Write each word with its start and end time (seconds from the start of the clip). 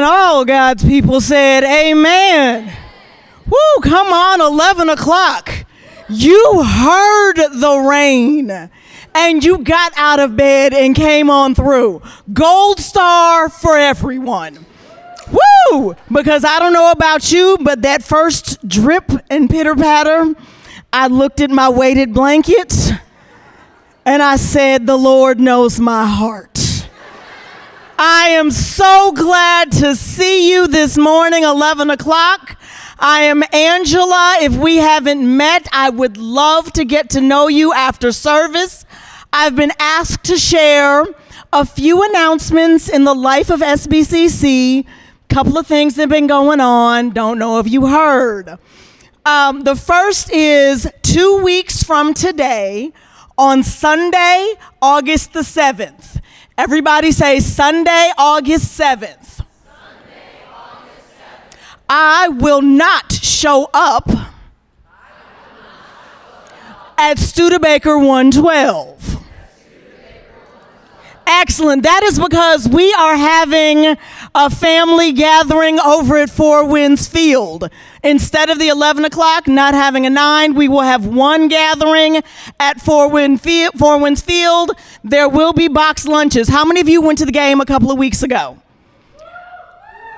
And 0.00 0.08
all 0.08 0.46
God's 0.46 0.82
people 0.82 1.20
said, 1.20 1.62
Amen. 1.62 2.74
Woo, 3.44 3.82
come 3.82 4.06
on, 4.06 4.40
11 4.40 4.88
o'clock. 4.88 5.52
You 6.08 6.62
heard 6.62 7.34
the 7.34 7.86
rain 7.86 8.70
and 9.14 9.44
you 9.44 9.58
got 9.58 9.92
out 9.96 10.18
of 10.18 10.38
bed 10.38 10.72
and 10.72 10.96
came 10.96 11.28
on 11.28 11.54
through. 11.54 12.00
Gold 12.32 12.80
star 12.80 13.50
for 13.50 13.76
everyone. 13.76 14.64
Woo! 15.70 15.94
Because 16.10 16.46
I 16.46 16.58
don't 16.58 16.72
know 16.72 16.92
about 16.92 17.30
you, 17.30 17.58
but 17.60 17.82
that 17.82 18.02
first 18.02 18.66
drip 18.66 19.04
and 19.28 19.50
pitter 19.50 19.76
patter, 19.76 20.34
I 20.94 21.08
looked 21.08 21.42
at 21.42 21.50
my 21.50 21.68
weighted 21.68 22.14
blanket 22.14 22.72
and 24.06 24.22
I 24.22 24.36
said, 24.36 24.86
The 24.86 24.96
Lord 24.96 25.38
knows 25.38 25.78
my 25.78 26.06
heart. 26.06 26.69
I 28.02 28.28
am 28.28 28.50
so 28.50 29.12
glad 29.12 29.72
to 29.72 29.94
see 29.94 30.50
you 30.50 30.66
this 30.66 30.96
morning, 30.96 31.42
11 31.44 31.90
o'clock. 31.90 32.56
I 32.98 33.24
am 33.24 33.42
Angela. 33.52 34.38
If 34.40 34.56
we 34.56 34.76
haven't 34.76 35.36
met, 35.36 35.68
I 35.70 35.90
would 35.90 36.16
love 36.16 36.72
to 36.72 36.86
get 36.86 37.10
to 37.10 37.20
know 37.20 37.48
you 37.48 37.74
after 37.74 38.10
service. 38.10 38.86
I've 39.34 39.54
been 39.54 39.72
asked 39.78 40.24
to 40.24 40.38
share 40.38 41.04
a 41.52 41.66
few 41.66 42.02
announcements 42.02 42.88
in 42.88 43.04
the 43.04 43.12
life 43.12 43.50
of 43.50 43.60
SBCC. 43.60 44.86
A 44.86 44.86
couple 45.28 45.58
of 45.58 45.66
things 45.66 45.96
that 45.96 46.04
have 46.04 46.08
been 46.08 46.26
going 46.26 46.60
on. 46.60 47.10
Don't 47.10 47.38
know 47.38 47.58
if 47.58 47.70
you 47.70 47.88
heard. 47.88 48.58
Um, 49.26 49.64
the 49.64 49.76
first 49.76 50.32
is 50.32 50.90
two 51.02 51.42
weeks 51.44 51.82
from 51.82 52.14
today, 52.14 52.94
on 53.36 53.62
Sunday, 53.62 54.54
August 54.80 55.34
the 55.34 55.40
7th. 55.40 56.20
Everybody 56.62 57.10
say 57.10 57.40
Sunday, 57.40 58.10
August 58.18 58.78
7th. 58.78 58.98
Sunday, 58.98 59.46
August 60.52 61.08
7th. 61.08 61.78
I 61.88 62.28
will 62.28 62.60
not 62.60 63.10
show 63.10 63.70
up 63.72 64.06
at 66.98 67.18
Studebaker 67.18 67.96
112. 67.96 69.24
Excellent. 71.26 71.82
That 71.82 72.02
is 72.02 72.18
because 72.18 72.68
we 72.68 72.92
are 72.92 73.16
having 73.16 73.96
a 74.34 74.50
family 74.50 75.12
gathering 75.12 75.80
over 75.80 76.18
at 76.18 76.28
Four 76.28 76.66
Winds 76.66 77.08
Field. 77.08 77.70
Instead 78.02 78.48
of 78.48 78.58
the 78.58 78.68
11 78.68 79.04
o'clock, 79.04 79.46
not 79.46 79.74
having 79.74 80.06
a 80.06 80.10
9, 80.10 80.54
we 80.54 80.68
will 80.68 80.80
have 80.80 81.06
one 81.06 81.48
gathering 81.48 82.22
at 82.58 82.80
Four, 82.80 83.10
Wind 83.10 83.42
Field, 83.42 83.74
Four 83.78 84.00
Winds 84.00 84.22
Field. 84.22 84.72
There 85.04 85.28
will 85.28 85.52
be 85.52 85.68
box 85.68 86.06
lunches. 86.06 86.48
How 86.48 86.64
many 86.64 86.80
of 86.80 86.88
you 86.88 87.02
went 87.02 87.18
to 87.18 87.26
the 87.26 87.32
game 87.32 87.60
a 87.60 87.66
couple 87.66 87.90
of 87.90 87.98
weeks 87.98 88.22
ago? 88.22 88.58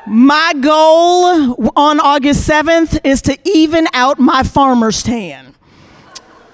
My 0.07 0.53
goal 0.61 1.71
on 1.77 2.01
August 2.01 2.49
7th 2.49 3.01
is 3.05 3.23
to 3.23 3.39
even 3.45 3.87
out 3.93 4.19
my 4.19 4.43
farmer's 4.43 5.03
tan. 5.03 5.55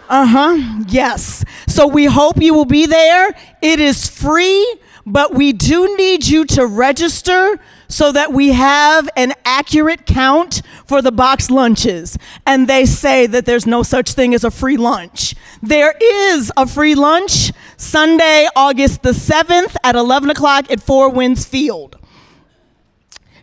Uh 0.08 0.26
huh. 0.26 0.84
Yes. 0.88 1.44
So 1.66 1.86
we 1.86 2.06
hope 2.06 2.40
you 2.40 2.54
will 2.54 2.64
be 2.64 2.86
there. 2.86 3.34
It 3.60 3.80
is 3.80 4.08
free, 4.08 4.78
but 5.04 5.34
we 5.34 5.52
do 5.52 5.96
need 5.96 6.26
you 6.26 6.46
to 6.46 6.66
register 6.66 7.58
so 7.88 8.12
that 8.12 8.32
we 8.32 8.52
have 8.52 9.08
an 9.16 9.32
accurate 9.44 10.06
count 10.06 10.62
for 10.86 11.02
the 11.02 11.10
box 11.10 11.50
lunches. 11.50 12.16
And 12.46 12.68
they 12.68 12.84
say 12.84 13.26
that 13.26 13.46
there's 13.46 13.66
no 13.66 13.82
such 13.82 14.12
thing 14.12 14.34
as 14.34 14.44
a 14.44 14.50
free 14.50 14.76
lunch. 14.76 15.34
There 15.62 15.94
is 16.00 16.52
a 16.56 16.66
free 16.66 16.94
lunch 16.94 17.52
Sunday, 17.76 18.46
August 18.54 19.02
the 19.02 19.12
7th 19.12 19.74
at 19.82 19.96
11 19.96 20.30
o'clock 20.30 20.70
at 20.70 20.82
Four 20.82 21.10
Winds 21.10 21.44
Field. 21.44 21.96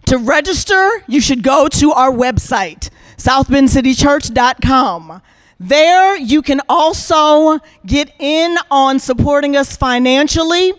To 0.06 0.18
register, 0.20 1.04
you 1.08 1.20
should 1.20 1.42
go 1.42 1.68
to 1.68 1.92
our 1.92 2.12
website, 2.12 2.92
southbendcitychurch.com. 3.18 5.22
There, 5.60 6.16
you 6.18 6.44
can 6.44 6.62
also 6.70 7.60
get 7.86 8.14
in 8.20 8.58
on 8.70 9.00
supporting 9.00 9.56
us 9.56 9.76
financially. 9.76 10.74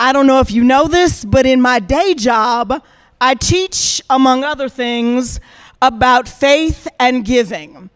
I 0.00 0.12
don't 0.12 0.26
know 0.26 0.40
if 0.40 0.50
you 0.50 0.64
know 0.64 0.88
this, 0.88 1.24
but 1.24 1.46
in 1.46 1.60
my 1.60 1.78
day 1.78 2.14
job, 2.14 2.82
I 3.20 3.34
teach, 3.34 4.02
among 4.10 4.44
other 4.44 4.68
things, 4.68 5.40
about 5.80 6.28
faith 6.28 6.88
and 6.98 7.24
giving. 7.24 7.90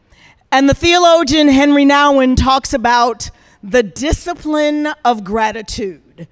And 0.52 0.68
the 0.68 0.74
theologian 0.74 1.48
Henri 1.48 1.84
Nouwen 1.84 2.36
talks 2.36 2.72
about 2.72 3.30
the 3.62 3.82
discipline 3.82 4.88
of 5.04 5.24
gratitude. 5.24 6.26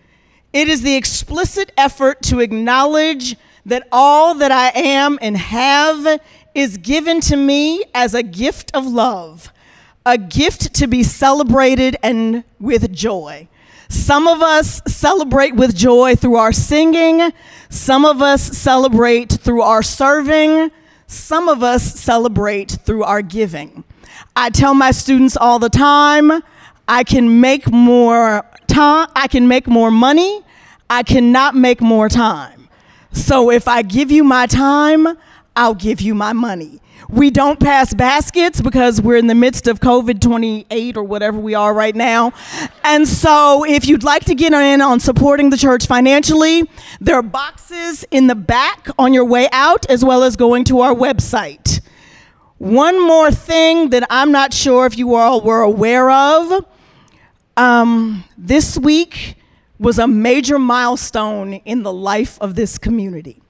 It 0.53 0.69
is 0.69 0.82
the 0.82 0.97
explicit 0.97 1.72
effort 1.76 2.22
to 2.22 2.41
acknowledge 2.41 3.37
that 3.66 3.87
all 3.93 4.34
that 4.37 4.50
I 4.50 4.71
am 4.75 5.19
and 5.20 5.37
have 5.37 6.20
is 6.55 6.78
given 6.78 7.20
to 7.22 7.37
me 7.37 7.84
as 7.94 8.15
a 8.15 8.22
gift 8.22 8.70
of 8.75 8.87
love 8.87 9.53
a 10.09 10.16
gift 10.16 10.72
to 10.72 10.87
be 10.87 11.03
celebrated 11.03 11.94
and 12.03 12.43
with 12.59 12.91
joy. 12.91 13.47
Some 13.88 14.28
of 14.28 14.43
us 14.43 14.82
celebrate 14.87 15.54
with 15.54 15.75
joy 15.75 16.15
through 16.15 16.37
our 16.37 16.53
singing, 16.53 17.32
some 17.71 18.04
of 18.04 18.21
us 18.21 18.43
celebrate 18.43 19.32
through 19.32 19.62
our 19.62 19.82
serving, 19.82 20.71
some 21.06 21.49
of 21.49 21.62
us 21.62 21.82
celebrate 21.99 22.71
through 22.84 23.04
our 23.04 23.22
giving. 23.22 23.84
I 24.37 24.50
tell 24.50 24.75
my 24.75 24.91
students 24.91 25.37
all 25.37 25.59
the 25.59 25.71
time, 25.71 26.43
I 26.87 27.03
can 27.03 27.41
make 27.41 27.71
more 27.71 28.44
time, 28.66 29.09
I 29.16 29.26
can 29.26 29.49
make 29.49 29.66
more 29.66 29.91
money, 29.91 30.43
I 30.91 31.03
cannot 31.03 31.55
make 31.55 31.81
more 31.81 32.09
time. 32.09 32.69
So 33.12 33.50
if 33.50 33.66
I 33.69 33.82
give 33.82 34.10
you 34.10 34.22
my 34.22 34.47
time, 34.47 35.19
I'll 35.56 35.75
give 35.75 36.00
you 36.00 36.15
my 36.15 36.32
money. 36.32 36.81
We 37.09 37.31
don't 37.31 37.59
pass 37.59 37.94
baskets 37.94 38.60
because 38.60 39.00
we're 39.00 39.16
in 39.16 39.26
the 39.26 39.34
midst 39.34 39.66
of 39.66 39.81
COVID 39.81 40.20
28 40.20 40.97
or 40.97 41.03
whatever 41.03 41.38
we 41.38 41.54
are 41.54 41.72
right 41.72 41.94
now. 41.94 42.32
And 42.84 43.06
so, 43.06 43.64
if 43.64 43.86
you'd 43.86 44.03
like 44.03 44.25
to 44.26 44.34
get 44.34 44.53
in 44.53 44.81
on 44.81 45.00
supporting 45.00 45.50
the 45.50 45.56
church 45.56 45.87
financially, 45.87 46.69
there 47.00 47.16
are 47.16 47.22
boxes 47.22 48.04
in 48.10 48.26
the 48.26 48.34
back 48.34 48.88
on 48.98 49.14
your 49.14 49.25
way 49.25 49.48
out, 49.53 49.87
as 49.91 50.04
well 50.04 50.22
as 50.22 50.37
going 50.37 50.64
to 50.64 50.81
our 50.81 50.94
website. 50.94 51.81
One 52.58 53.00
more 53.00 53.31
thing 53.31 53.91
that 53.91 54.06
I'm 54.10 54.32
not 54.32 54.53
sure 54.53 54.84
if 54.84 54.98
you 54.98 55.14
all 55.14 55.41
were 55.41 55.62
aware 55.62 56.10
of 56.10 56.64
um, 57.56 58.25
this 58.37 58.78
week 58.78 59.37
was 59.78 59.98
a 59.98 60.06
major 60.08 60.58
milestone 60.58 61.54
in 61.54 61.82
the 61.82 61.92
life 61.92 62.38
of 62.41 62.54
this 62.54 62.78
community. 62.78 63.42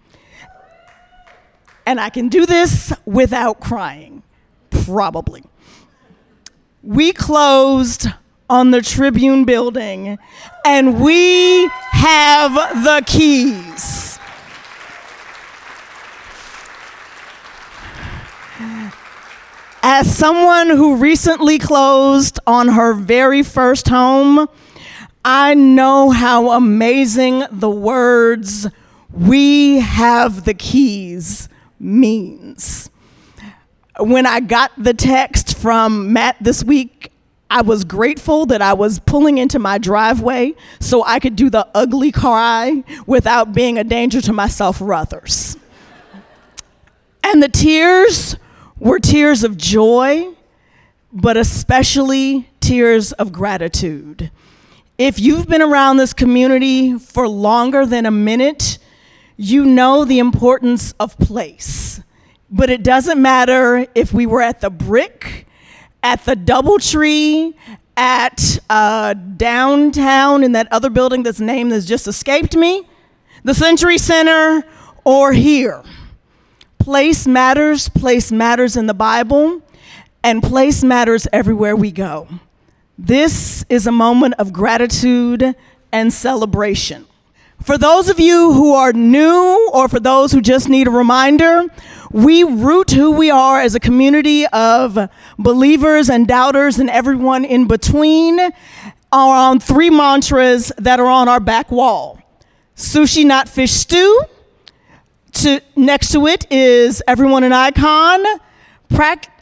And 1.89 1.99
I 1.99 2.11
can 2.11 2.29
do 2.29 2.45
this 2.45 2.93
without 3.07 3.61
crying, 3.61 4.23
probably. 4.69 5.43
We 6.83 7.15
closed 7.15 8.09
on 8.51 8.73
the 8.73 8.83
Tribune 8.83 9.47
building 9.47 10.19
and 10.67 11.01
we 11.01 11.67
have 11.93 12.53
the 12.85 13.03
keys. 13.07 14.19
As 19.83 20.15
someone 20.15 20.69
who 20.69 20.97
recently 20.97 21.59
closed 21.59 22.39
on 22.47 22.69
her 22.69 22.93
very 22.93 23.43
first 23.43 23.89
home, 23.89 24.47
I 25.25 25.55
know 25.55 26.11
how 26.11 26.51
amazing 26.51 27.45
the 27.51 27.71
words, 27.71 28.67
we 29.11 29.81
have 29.81 30.45
the 30.45 30.53
keys, 30.53 31.49
means. 31.81 32.91
When 33.99 34.27
I 34.27 34.41
got 34.41 34.73
the 34.79 34.95
text 34.95 35.59
from 35.59 36.13
Matt 36.13 36.37
this 36.41 36.63
week, 36.63 37.11
I 37.51 37.63
was 37.63 37.85
grateful 37.85 38.47
that 38.47 38.61
I 38.61 38.75
was 38.75 38.99
pulling 38.99 39.39
into 39.39 39.59
my 39.59 39.79
driveway 39.79 40.55
so 40.81 41.03
I 41.05 41.19
could 41.19 41.35
do 41.35 41.49
the 41.49 41.67
ugly 41.75 42.13
cry 42.13 42.85
without 43.07 43.55
being 43.55 43.79
a 43.79 43.85
danger 43.85 44.21
to 44.21 44.33
myself 44.33 44.81
or 44.81 44.93
others. 44.93 45.57
And 47.25 47.43
the 47.43 47.49
tears 47.49 48.37
were 48.79 48.99
tears 48.99 49.45
of 49.45 49.57
joy, 49.57 50.29
but 51.13 51.37
especially 51.37 52.49
tears 52.61 53.13
of 53.13 53.33
gratitude. 53.33 54.31
If 54.99 55.19
you've 55.19 55.49
been 55.49 55.63
around 55.63 55.97
this 55.97 56.13
community 56.13 56.99
for 56.99 57.27
longer 57.29 57.87
than 57.87 58.05
a 58.05 58.11
minute, 58.11 58.79
you 59.39 59.65
know 59.65 60.05
the 60.05 60.19
importance 60.19 60.93
of 61.01 61.17
place. 61.19 62.03
But 62.51 62.69
it 62.69 62.83
doesn't 62.83 63.23
matter 63.23 63.87
if 63.95 64.13
we 64.13 64.27
were 64.27 64.43
at 64.43 64.61
the 64.61 64.69
brick, 64.69 65.47
at 66.03 66.25
the 66.25 66.35
Doubletree, 66.35 67.55
at 67.97 68.59
uh, 68.69 69.15
downtown 69.15 70.43
in 70.45 70.53
that 70.53 70.71
other 70.73 70.91
building 70.91 71.23
that's 71.23 71.41
name 71.41 71.69
that's 71.69 71.87
just 71.87 72.07
escaped 72.07 72.57
me, 72.57 72.87
the 73.45 73.55
Century 73.55 73.99
Center, 73.99 74.65
or 75.05 75.33
here. 75.33 75.83
Place 76.79 77.27
matters, 77.27 77.89
place 77.89 78.33
matters 78.33 78.77
in 78.77 78.87
the 78.87 78.95
Bible, 78.95 79.63
and 80.23 80.43
place 80.43 80.83
matters 80.83 81.29
everywhere 81.33 81.77
we 81.77 81.93
go. 81.93 82.29
This 82.97 83.65
is 83.69 83.87
a 83.87 83.93
moment 83.93 84.35
of 84.39 84.53
gratitude 84.53 85.55
and 85.93 86.13
celebration. 86.13 87.08
For 87.63 87.77
those 87.77 88.09
of 88.09 88.21
you 88.21 88.53
who 88.53 88.75
are 88.75 88.93
new 88.93 89.71
or 89.73 89.89
for 89.89 90.01
those 90.01 90.33
who 90.33 90.41
just 90.41 90.69
need 90.69 90.87
a 90.87 90.91
reminder, 90.91 91.65
we 92.11 92.43
root 92.43 92.91
who 92.93 93.11
we 93.11 93.31
are 93.31 93.61
as 93.61 93.75
a 93.75 93.81
community 93.81 94.47
of 94.47 95.11
believers 95.39 96.09
and 96.09 96.27
doubters 96.27 96.79
and 96.79 96.89
everyone 96.89 97.45
in 97.45 97.67
between 97.67 98.39
around 99.13 99.63
three 99.63 99.91
mantras 99.91 100.73
that 100.79 101.01
are 101.01 101.07
on 101.07 101.29
our 101.29 101.41
back 101.41 101.71
wall 101.71 102.23
sushi, 102.79 103.25
not 103.27 103.49
fish 103.49 103.73
stew. 103.73 104.23
To, 105.33 105.61
next 105.77 106.13
to 106.13 106.27
it 106.27 106.51
is 106.51 107.03
everyone 107.07 107.45
an 107.45 107.53
icon, 107.53 108.25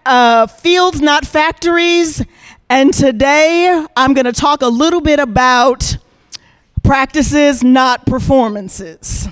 uh, 0.04 0.46
fields, 0.46 1.00
not 1.00 1.24
factories. 1.24 2.24
And 2.68 2.92
today 2.92 3.86
I'm 3.96 4.14
going 4.14 4.24
to 4.24 4.32
talk 4.32 4.62
a 4.62 4.68
little 4.68 5.00
bit 5.00 5.20
about 5.20 5.98
practices, 6.86 7.64
not 7.64 8.06
performances. 8.06 9.28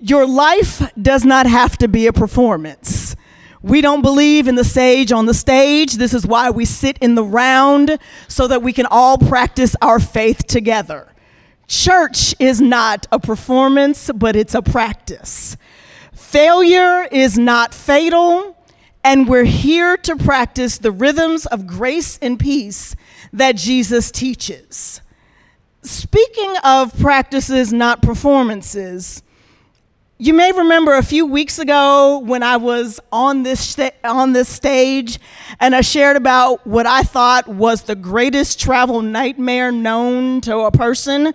Your 0.00 0.26
life 0.26 0.90
does 1.00 1.24
not 1.24 1.46
have 1.46 1.76
to 1.78 1.88
be 1.88 2.06
a 2.06 2.12
performance. 2.12 3.14
We 3.62 3.80
don't 3.80 4.02
believe 4.02 4.48
in 4.48 4.54
the 4.54 4.64
sage 4.64 5.12
on 5.12 5.26
the 5.26 5.34
stage. 5.34 5.94
This 5.94 6.14
is 6.14 6.26
why 6.26 6.50
we 6.50 6.64
sit 6.64 6.98
in 6.98 7.14
the 7.14 7.24
round 7.24 7.98
so 8.28 8.46
that 8.48 8.62
we 8.62 8.72
can 8.72 8.86
all 8.86 9.18
practice 9.18 9.76
our 9.80 10.00
faith 10.00 10.46
together. 10.46 11.12
Church 11.66 12.34
is 12.38 12.60
not 12.60 13.06
a 13.12 13.18
performance, 13.18 14.10
but 14.14 14.34
it's 14.34 14.54
a 14.54 14.62
practice. 14.62 15.56
Failure 16.12 17.08
is 17.10 17.38
not 17.38 17.72
fatal, 17.72 18.56
and 19.02 19.28
we're 19.28 19.44
here 19.44 19.96
to 19.98 20.16
practice 20.16 20.78
the 20.78 20.92
rhythms 20.92 21.46
of 21.46 21.66
grace 21.66 22.18
and 22.18 22.38
peace 22.38 22.96
that 23.32 23.56
Jesus 23.56 24.10
teaches. 24.10 25.00
Speaking 25.84 26.54
of 26.64 26.98
practices, 26.98 27.70
not 27.70 28.00
performances, 28.00 29.22
you 30.16 30.32
may 30.32 30.50
remember 30.50 30.94
a 30.94 31.02
few 31.02 31.26
weeks 31.26 31.58
ago 31.58 32.22
when 32.24 32.42
I 32.42 32.56
was 32.56 33.00
on 33.12 33.42
this 33.42 33.60
sta- 33.60 33.92
on 34.02 34.32
this 34.32 34.48
stage 34.48 35.18
and 35.60 35.76
I 35.76 35.82
shared 35.82 36.16
about 36.16 36.66
what 36.66 36.86
I 36.86 37.02
thought 37.02 37.48
was 37.48 37.82
the 37.82 37.94
greatest 37.94 38.58
travel 38.58 39.02
nightmare 39.02 39.70
known 39.70 40.40
to 40.42 40.60
a 40.60 40.70
person. 40.70 41.34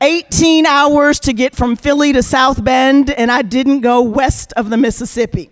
18 0.00 0.66
hours 0.66 1.20
to 1.20 1.32
get 1.32 1.54
from 1.54 1.76
Philly 1.76 2.12
to 2.14 2.22
South 2.22 2.64
Bend 2.64 3.10
and 3.10 3.30
I 3.30 3.42
didn't 3.42 3.82
go 3.82 4.02
west 4.02 4.52
of 4.56 4.70
the 4.70 4.76
Mississippi. 4.76 5.50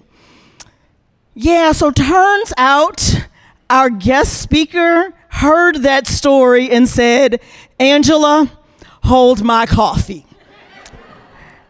Yeah, 1.35 1.71
so 1.71 1.93
turns 1.93 2.53
out 2.57 3.29
our 3.71 3.89
guest 3.89 4.43
speaker 4.43 5.15
heard 5.37 5.83
that 5.83 6.07
story 6.07 6.71
and 6.71 6.89
said, 6.89 7.41
"Angela, 7.79 8.51
hold 9.05 9.43
my 9.43 9.67
coffee." 9.67 10.27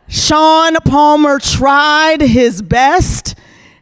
Sean 0.09 0.75
Palmer 0.85 1.39
tried 1.39 2.21
his 2.21 2.63
best 2.63 3.35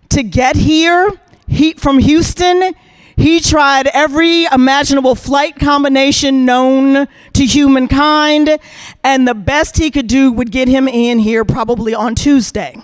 to 0.09 0.23
get 0.23 0.57
here 0.57 1.13
he, 1.47 1.75
from 1.75 1.99
Houston. 1.99 2.73
He 3.17 3.41
tried 3.41 3.87
every 3.89 4.47
imaginable 4.47 5.15
flight 5.15 5.57
combination 5.57 6.45
known 6.45 7.07
to 7.35 7.47
humankind, 7.47 8.59
and 9.05 9.29
the 9.29 9.35
best 9.35 9.77
he 9.77 9.91
could 9.91 10.07
do 10.09 10.33
would 10.33 10.51
get 10.51 10.67
him 10.67 10.89
in 10.89 11.21
here 11.21 11.45
probably 11.45 11.95
on 11.95 12.15
Tuesday. 12.15 12.81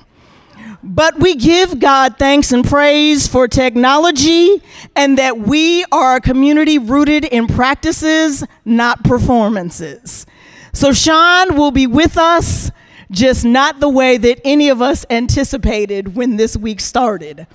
But 0.83 1.19
we 1.19 1.35
give 1.35 1.79
God 1.79 2.19
thanks 2.19 2.53
and 2.53 2.65
praise 2.65 3.29
for 3.29 3.47
technology 3.47 4.63
and 4.97 5.19
that 5.19 5.39
we 5.39 5.85
are 5.93 6.17
a 6.17 6.21
community 6.21 6.79
rooted 6.79 7.25
in 7.25 7.47
practices, 7.47 8.45
not 8.65 9.05
performances. 9.05 10.25
So, 10.73 10.93
Sean 10.93 11.57
will 11.57 11.71
be 11.71 11.87
with 11.87 12.17
us 12.17 12.71
just 13.11 13.45
not 13.45 13.81
the 13.81 13.89
way 13.89 14.17
that 14.17 14.41
any 14.45 14.69
of 14.69 14.81
us 14.81 15.05
anticipated 15.11 16.15
when 16.15 16.37
this 16.37 16.57
week 16.57 16.81
started. 16.81 17.47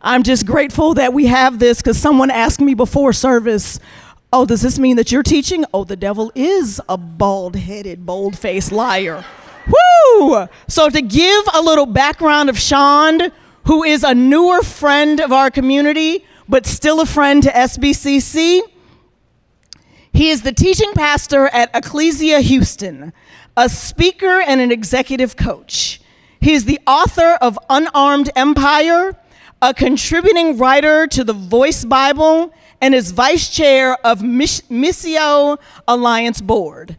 I'm 0.00 0.22
just 0.22 0.44
grateful 0.44 0.94
that 0.94 1.12
we 1.12 1.26
have 1.26 1.58
this 1.58 1.80
because 1.80 1.98
someone 1.98 2.30
asked 2.30 2.60
me 2.60 2.74
before 2.74 3.12
service, 3.12 3.78
Oh, 4.32 4.44
does 4.44 4.62
this 4.62 4.80
mean 4.80 4.96
that 4.96 5.12
you're 5.12 5.22
teaching? 5.22 5.64
Oh, 5.72 5.84
the 5.84 5.94
devil 5.94 6.32
is 6.34 6.80
a 6.88 6.96
bald 6.96 7.54
headed, 7.54 8.04
bold 8.04 8.36
faced 8.36 8.72
liar. 8.72 9.24
Woo! 9.66 10.46
So, 10.68 10.90
to 10.90 11.00
give 11.00 11.44
a 11.52 11.60
little 11.60 11.86
background 11.86 12.50
of 12.50 12.58
Sean, 12.58 13.32
who 13.64 13.82
is 13.82 14.04
a 14.04 14.14
newer 14.14 14.62
friend 14.62 15.20
of 15.20 15.32
our 15.32 15.50
community, 15.50 16.24
but 16.48 16.66
still 16.66 17.00
a 17.00 17.06
friend 17.06 17.42
to 17.42 17.50
SBCC, 17.50 18.60
he 20.12 20.30
is 20.30 20.42
the 20.42 20.52
teaching 20.52 20.92
pastor 20.92 21.48
at 21.48 21.74
Ecclesia 21.74 22.40
Houston, 22.40 23.12
a 23.56 23.68
speaker 23.68 24.40
and 24.40 24.60
an 24.60 24.70
executive 24.70 25.36
coach. 25.36 26.00
He 26.40 26.52
is 26.52 26.66
the 26.66 26.78
author 26.86 27.38
of 27.40 27.58
Unarmed 27.70 28.30
Empire, 28.36 29.16
a 29.62 29.72
contributing 29.72 30.58
writer 30.58 31.06
to 31.06 31.24
the 31.24 31.32
Voice 31.32 31.84
Bible, 31.84 32.52
and 32.80 32.94
is 32.94 33.12
vice 33.12 33.48
chair 33.48 33.96
of 34.06 34.20
Missio 34.20 35.58
Alliance 35.88 36.40
Board. 36.42 36.98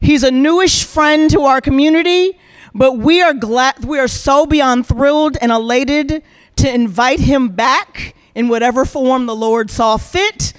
He's 0.00 0.22
a 0.22 0.30
newish 0.30 0.84
friend 0.84 1.30
to 1.30 1.42
our 1.42 1.60
community, 1.60 2.38
but 2.74 2.98
we 2.98 3.22
are 3.22 3.34
glad 3.34 3.84
we 3.84 3.98
are 3.98 4.08
so 4.08 4.46
beyond 4.46 4.86
thrilled 4.86 5.36
and 5.40 5.50
elated 5.50 6.22
to 6.56 6.72
invite 6.72 7.20
him 7.20 7.48
back 7.48 8.14
in 8.34 8.48
whatever 8.48 8.84
form 8.84 9.26
the 9.26 9.34
Lord 9.34 9.70
saw 9.70 9.96
fit 9.96 10.52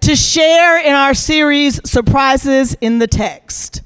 to 0.00 0.16
share 0.16 0.78
in 0.84 0.92
our 0.92 1.14
series 1.14 1.80
Surprises 1.88 2.74
in 2.80 2.98
the 2.98 3.06
Text. 3.06 3.82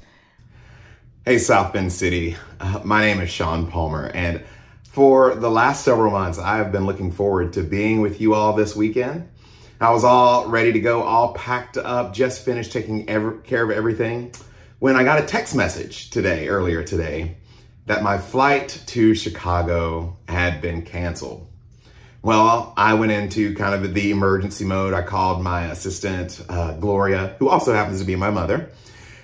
Hey, 1.25 1.37
South 1.37 1.73
Bend 1.73 1.91
City. 1.91 2.35
Uh, 2.59 2.81
my 2.83 3.01
name 3.01 3.19
is 3.19 3.29
Sean 3.29 3.67
Palmer, 3.67 4.11
and 4.13 4.43
for 4.89 5.35
the 5.35 5.51
last 5.51 5.83
several 5.83 6.11
months, 6.11 6.39
I 6.39 6.57
have 6.57 6.71
been 6.71 6.85
looking 6.85 7.11
forward 7.11 7.53
to 7.53 7.63
being 7.63 8.01
with 8.01 8.21
you 8.21 8.33
all 8.33 8.53
this 8.53 8.75
weekend. 8.75 9.27
I 9.79 9.91
was 9.91 10.03
all 10.03 10.47
ready 10.47 10.71
to 10.71 10.79
go, 10.79 11.03
all 11.03 11.33
packed 11.33 11.77
up, 11.77 12.13
just 12.13 12.45
finished 12.45 12.71
taking 12.71 13.09
ever, 13.09 13.33
care 13.33 13.63
of 13.63 13.71
everything 13.71 14.31
when 14.79 14.95
I 14.95 15.03
got 15.03 15.21
a 15.21 15.25
text 15.25 15.55
message 15.55 16.09
today, 16.09 16.47
earlier 16.47 16.83
today, 16.83 17.37
that 17.85 18.03
my 18.03 18.17
flight 18.17 18.81
to 18.87 19.15
Chicago 19.15 20.17
had 20.27 20.61
been 20.61 20.81
canceled. 20.81 21.47
Well, 22.21 22.73
I 22.75 22.95
went 22.95 23.11
into 23.11 23.53
kind 23.55 23.75
of 23.75 23.93
the 23.93 24.11
emergency 24.11 24.65
mode. 24.65 24.93
I 24.93 25.03
called 25.03 25.43
my 25.43 25.65
assistant, 25.65 26.43
uh, 26.49 26.73
Gloria, 26.73 27.35
who 27.39 27.49
also 27.49 27.73
happens 27.73 27.99
to 27.99 28.05
be 28.05 28.15
my 28.15 28.31
mother 28.31 28.69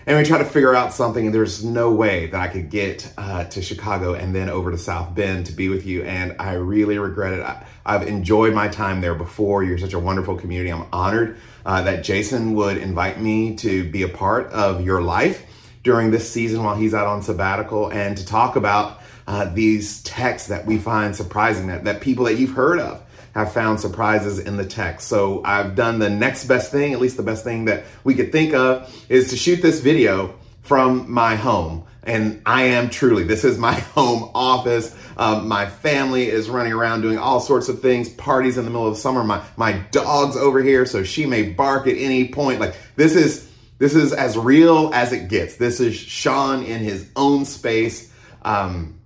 and 0.05 0.17
we 0.17 0.23
tried 0.23 0.39
to 0.39 0.45
figure 0.45 0.75
out 0.75 0.93
something 0.93 1.25
and 1.25 1.35
there's 1.35 1.63
no 1.63 1.91
way 1.91 2.27
that 2.27 2.39
i 2.39 2.47
could 2.47 2.69
get 2.69 3.11
uh, 3.17 3.43
to 3.45 3.61
chicago 3.61 4.13
and 4.13 4.33
then 4.33 4.49
over 4.49 4.71
to 4.71 4.77
south 4.77 5.13
bend 5.13 5.45
to 5.45 5.53
be 5.53 5.69
with 5.69 5.85
you 5.85 6.03
and 6.03 6.35
i 6.39 6.53
really 6.53 6.97
regret 6.97 7.33
it 7.33 7.41
I, 7.41 7.65
have 7.85 8.07
enjoyed 8.07 8.53
my 8.53 8.67
time 8.67 9.01
there 9.01 9.15
before 9.15 9.63
you're 9.63 9.77
such 9.77 9.93
a 9.93 9.99
wonderful 9.99 10.37
community 10.37 10.71
i'm 10.71 10.85
honored 10.91 11.37
uh, 11.65 11.81
that 11.81 12.03
jason 12.03 12.53
would 12.53 12.77
invite 12.77 13.19
me 13.19 13.55
to 13.55 13.89
be 13.91 14.03
a 14.03 14.09
part 14.09 14.47
of 14.47 14.81
your 14.81 15.01
life 15.01 15.45
during 15.83 16.11
this 16.11 16.29
season 16.29 16.63
while 16.63 16.75
he's 16.75 16.93
out 16.93 17.07
on 17.07 17.21
sabbatical 17.21 17.91
and 17.91 18.17
to 18.17 18.25
talk 18.25 18.55
about 18.55 19.01
uh, 19.27 19.45
these 19.53 20.01
texts 20.03 20.49
that 20.49 20.65
we 20.65 20.77
find 20.77 21.15
surprising 21.15 21.67
that, 21.67 21.83
that 21.83 22.01
people 22.01 22.25
that 22.25 22.37
you've 22.37 22.51
heard 22.51 22.79
of 22.79 23.01
have 23.33 23.53
found 23.53 23.79
surprises 23.79 24.39
in 24.39 24.57
the 24.57 24.65
text. 24.65 25.07
So 25.07 25.41
I've 25.45 25.75
done 25.75 25.99
the 25.99 26.09
next 26.09 26.45
best 26.45 26.71
thing, 26.71 26.93
at 26.93 26.99
least 26.99 27.17
the 27.17 27.23
best 27.23 27.43
thing 27.43 27.65
that 27.65 27.85
we 28.03 28.13
could 28.13 28.31
think 28.31 28.53
of, 28.53 28.93
is 29.09 29.29
to 29.29 29.37
shoot 29.37 29.61
this 29.61 29.79
video 29.79 30.35
from 30.61 31.11
my 31.11 31.35
home. 31.35 31.85
And 32.03 32.41
I 32.45 32.63
am 32.63 32.89
truly, 32.89 33.23
this 33.23 33.43
is 33.43 33.57
my 33.57 33.73
home 33.95 34.31
office. 34.33 34.95
Um, 35.17 35.47
my 35.47 35.67
family 35.67 36.27
is 36.27 36.49
running 36.49 36.73
around 36.73 37.01
doing 37.01 37.17
all 37.17 37.39
sorts 37.39 37.69
of 37.69 37.81
things, 37.81 38.09
parties 38.09 38.57
in 38.57 38.65
the 38.65 38.71
middle 38.71 38.87
of 38.87 38.97
summer. 38.97 39.23
My, 39.23 39.43
my 39.57 39.73
dog's 39.91 40.35
over 40.35 40.61
here, 40.61 40.85
so 40.85 41.03
she 41.03 41.25
may 41.25 41.43
bark 41.43 41.87
at 41.87 41.97
any 41.97 42.29
point. 42.29 42.59
Like 42.59 42.75
this 42.95 43.15
is, 43.15 43.49
this 43.77 43.95
is 43.95 44.13
as 44.13 44.37
real 44.37 44.91
as 44.93 45.11
it 45.11 45.27
gets. 45.27 45.57
This 45.57 45.79
is 45.79 45.95
Sean 45.95 46.63
in 46.63 46.79
his 46.79 47.09
own 47.15 47.45
space, 47.45 48.11
um, 48.41 48.99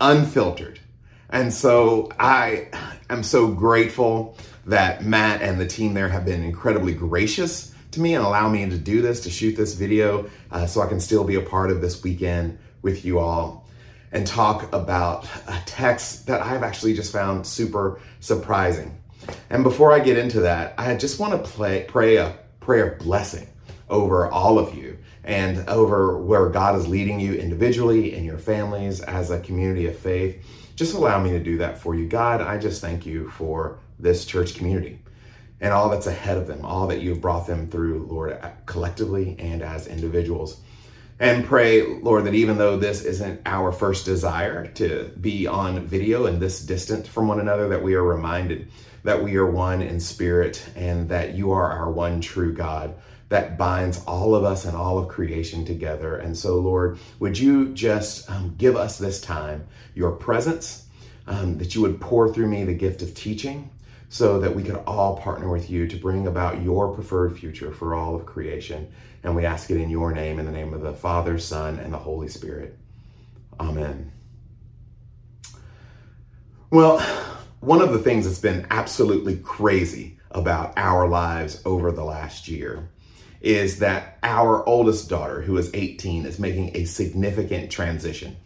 unfiltered. 0.00 0.78
And 1.28 1.52
so 1.52 2.10
I 2.18 2.68
am 3.08 3.22
so 3.22 3.48
grateful 3.48 4.36
that 4.66 5.04
Matt 5.04 5.42
and 5.42 5.60
the 5.60 5.66
team 5.66 5.94
there 5.94 6.08
have 6.08 6.24
been 6.24 6.44
incredibly 6.44 6.94
gracious 6.94 7.71
to 7.92 8.00
me 8.00 8.14
and 8.14 8.24
allow 8.24 8.48
me 8.48 8.68
to 8.68 8.76
do 8.76 9.02
this, 9.02 9.20
to 9.20 9.30
shoot 9.30 9.56
this 9.56 9.74
video, 9.74 10.28
uh, 10.50 10.66
so 10.66 10.80
I 10.80 10.86
can 10.86 11.00
still 11.00 11.24
be 11.24 11.36
a 11.36 11.40
part 11.40 11.70
of 11.70 11.80
this 11.80 12.02
weekend 12.02 12.58
with 12.82 13.04
you 13.04 13.18
all 13.18 13.68
and 14.10 14.26
talk 14.26 14.72
about 14.74 15.24
a 15.46 15.62
text 15.64 16.26
that 16.26 16.42
I've 16.42 16.62
actually 16.62 16.94
just 16.94 17.12
found 17.12 17.46
super 17.46 18.00
surprising. 18.20 18.98
And 19.48 19.62
before 19.62 19.92
I 19.92 20.00
get 20.00 20.18
into 20.18 20.40
that, 20.40 20.74
I 20.76 20.94
just 20.96 21.18
want 21.18 21.32
to 21.32 21.50
play, 21.50 21.86
pray 21.88 22.16
a 22.16 22.36
prayer 22.60 22.96
blessing 23.00 23.48
over 23.88 24.26
all 24.26 24.58
of 24.58 24.74
you 24.74 24.98
and 25.24 25.68
over 25.68 26.18
where 26.18 26.48
God 26.48 26.76
is 26.76 26.88
leading 26.88 27.20
you 27.20 27.34
individually 27.34 28.14
in 28.14 28.24
your 28.24 28.38
families 28.38 29.00
as 29.00 29.30
a 29.30 29.40
community 29.40 29.86
of 29.86 29.96
faith 29.96 30.44
just 30.74 30.94
allow 30.94 31.22
me 31.22 31.30
to 31.30 31.38
do 31.38 31.58
that 31.58 31.78
for 31.78 31.94
you. 31.94 32.08
God, 32.08 32.40
I 32.40 32.58
just 32.58 32.80
thank 32.80 33.06
you 33.06 33.28
for 33.30 33.78
this 33.98 34.24
church 34.24 34.54
community 34.54 35.01
and 35.62 35.72
all 35.72 35.88
that's 35.88 36.08
ahead 36.08 36.36
of 36.36 36.48
them, 36.48 36.64
all 36.64 36.88
that 36.88 37.00
you've 37.00 37.20
brought 37.20 37.46
them 37.46 37.68
through, 37.68 38.08
Lord, 38.10 38.36
collectively 38.66 39.36
and 39.38 39.62
as 39.62 39.86
individuals. 39.86 40.60
And 41.20 41.44
pray, 41.44 41.86
Lord, 41.86 42.24
that 42.24 42.34
even 42.34 42.58
though 42.58 42.76
this 42.76 43.04
isn't 43.04 43.42
our 43.46 43.70
first 43.70 44.04
desire 44.04 44.66
to 44.72 45.12
be 45.20 45.46
on 45.46 45.86
video 45.86 46.26
and 46.26 46.42
this 46.42 46.60
distant 46.60 47.06
from 47.06 47.28
one 47.28 47.38
another, 47.38 47.68
that 47.68 47.82
we 47.84 47.94
are 47.94 48.02
reminded 48.02 48.68
that 49.04 49.22
we 49.22 49.36
are 49.36 49.48
one 49.48 49.82
in 49.82 50.00
spirit 50.00 50.64
and 50.74 51.08
that 51.10 51.34
you 51.34 51.52
are 51.52 51.70
our 51.70 51.90
one 51.90 52.20
true 52.20 52.52
God 52.52 52.94
that 53.28 53.56
binds 53.56 54.02
all 54.04 54.34
of 54.34 54.44
us 54.44 54.64
and 54.64 54.76
all 54.76 54.98
of 54.98 55.08
creation 55.08 55.64
together. 55.64 56.16
And 56.16 56.36
so, 56.36 56.58
Lord, 56.58 56.98
would 57.20 57.38
you 57.38 57.72
just 57.72 58.28
um, 58.28 58.56
give 58.58 58.76
us 58.76 58.98
this 58.98 59.20
time 59.20 59.66
your 59.94 60.12
presence, 60.12 60.86
um, 61.28 61.58
that 61.58 61.74
you 61.74 61.82
would 61.82 62.00
pour 62.00 62.32
through 62.32 62.48
me 62.48 62.64
the 62.64 62.74
gift 62.74 63.00
of 63.00 63.14
teaching 63.14 63.70
so 64.12 64.38
that 64.38 64.54
we 64.54 64.62
can 64.62 64.76
all 64.76 65.16
partner 65.16 65.50
with 65.50 65.70
you 65.70 65.88
to 65.88 65.96
bring 65.96 66.26
about 66.26 66.60
your 66.60 66.92
preferred 66.92 67.34
future 67.34 67.72
for 67.72 67.94
all 67.94 68.14
of 68.14 68.26
creation. 68.26 68.92
And 69.24 69.34
we 69.34 69.46
ask 69.46 69.70
it 69.70 69.80
in 69.80 69.88
your 69.88 70.12
name, 70.12 70.38
in 70.38 70.44
the 70.44 70.52
name 70.52 70.74
of 70.74 70.82
the 70.82 70.92
Father, 70.92 71.38
Son, 71.38 71.78
and 71.78 71.94
the 71.94 71.98
Holy 71.98 72.28
Spirit. 72.28 72.76
Amen. 73.58 74.12
Well, 76.68 77.00
one 77.60 77.80
of 77.80 77.94
the 77.94 78.00
things 78.00 78.26
that's 78.26 78.38
been 78.38 78.66
absolutely 78.68 79.36
crazy 79.38 80.18
about 80.30 80.74
our 80.76 81.08
lives 81.08 81.62
over 81.64 81.90
the 81.90 82.04
last 82.04 82.48
year 82.48 82.90
is 83.40 83.78
that 83.78 84.18
our 84.22 84.62
oldest 84.68 85.08
daughter, 85.08 85.40
who 85.40 85.56
is 85.56 85.70
18, 85.72 86.26
is 86.26 86.38
making 86.38 86.76
a 86.76 86.84
significant 86.84 87.70
transition. 87.70 88.36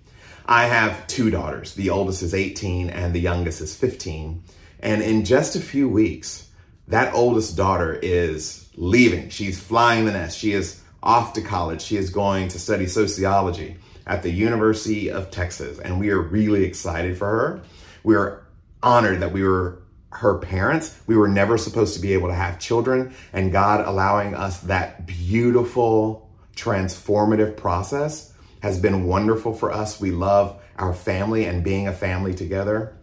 I 0.46 0.66
have 0.66 1.08
two 1.08 1.28
daughters. 1.28 1.74
The 1.74 1.90
oldest 1.90 2.22
is 2.22 2.34
18 2.34 2.88
and 2.88 3.12
the 3.12 3.20
youngest 3.20 3.60
is 3.60 3.74
15. 3.74 4.44
And 4.86 5.02
in 5.02 5.24
just 5.24 5.56
a 5.56 5.60
few 5.60 5.88
weeks, 5.88 6.48
that 6.86 7.12
oldest 7.12 7.56
daughter 7.56 7.98
is 8.00 8.68
leaving. 8.76 9.30
She's 9.30 9.58
flying 9.58 10.04
the 10.04 10.12
nest. 10.12 10.38
She 10.38 10.52
is 10.52 10.80
off 11.02 11.32
to 11.32 11.40
college. 11.40 11.82
She 11.82 11.96
is 11.96 12.08
going 12.08 12.46
to 12.48 12.60
study 12.60 12.86
sociology 12.86 13.78
at 14.06 14.22
the 14.22 14.30
University 14.30 15.10
of 15.10 15.32
Texas. 15.32 15.80
And 15.80 15.98
we 15.98 16.10
are 16.10 16.20
really 16.20 16.62
excited 16.62 17.18
for 17.18 17.26
her. 17.26 17.62
We 18.04 18.14
are 18.14 18.46
honored 18.80 19.22
that 19.22 19.32
we 19.32 19.42
were 19.42 19.82
her 20.12 20.38
parents. 20.38 20.96
We 21.08 21.16
were 21.16 21.26
never 21.26 21.58
supposed 21.58 21.94
to 21.96 22.00
be 22.00 22.12
able 22.12 22.28
to 22.28 22.34
have 22.34 22.60
children, 22.60 23.12
and 23.32 23.50
God 23.50 23.84
allowing 23.84 24.34
us 24.36 24.60
that 24.60 25.04
beautiful, 25.04 26.30
transformative 26.54 27.56
process 27.56 28.32
has 28.62 28.78
been 28.78 29.04
wonderful 29.04 29.52
for 29.52 29.72
us. 29.72 30.00
We 30.00 30.12
love 30.12 30.62
our 30.78 30.94
family 30.94 31.44
and 31.44 31.64
being 31.64 31.88
a 31.88 31.92
family 31.92 32.34
together. 32.34 32.95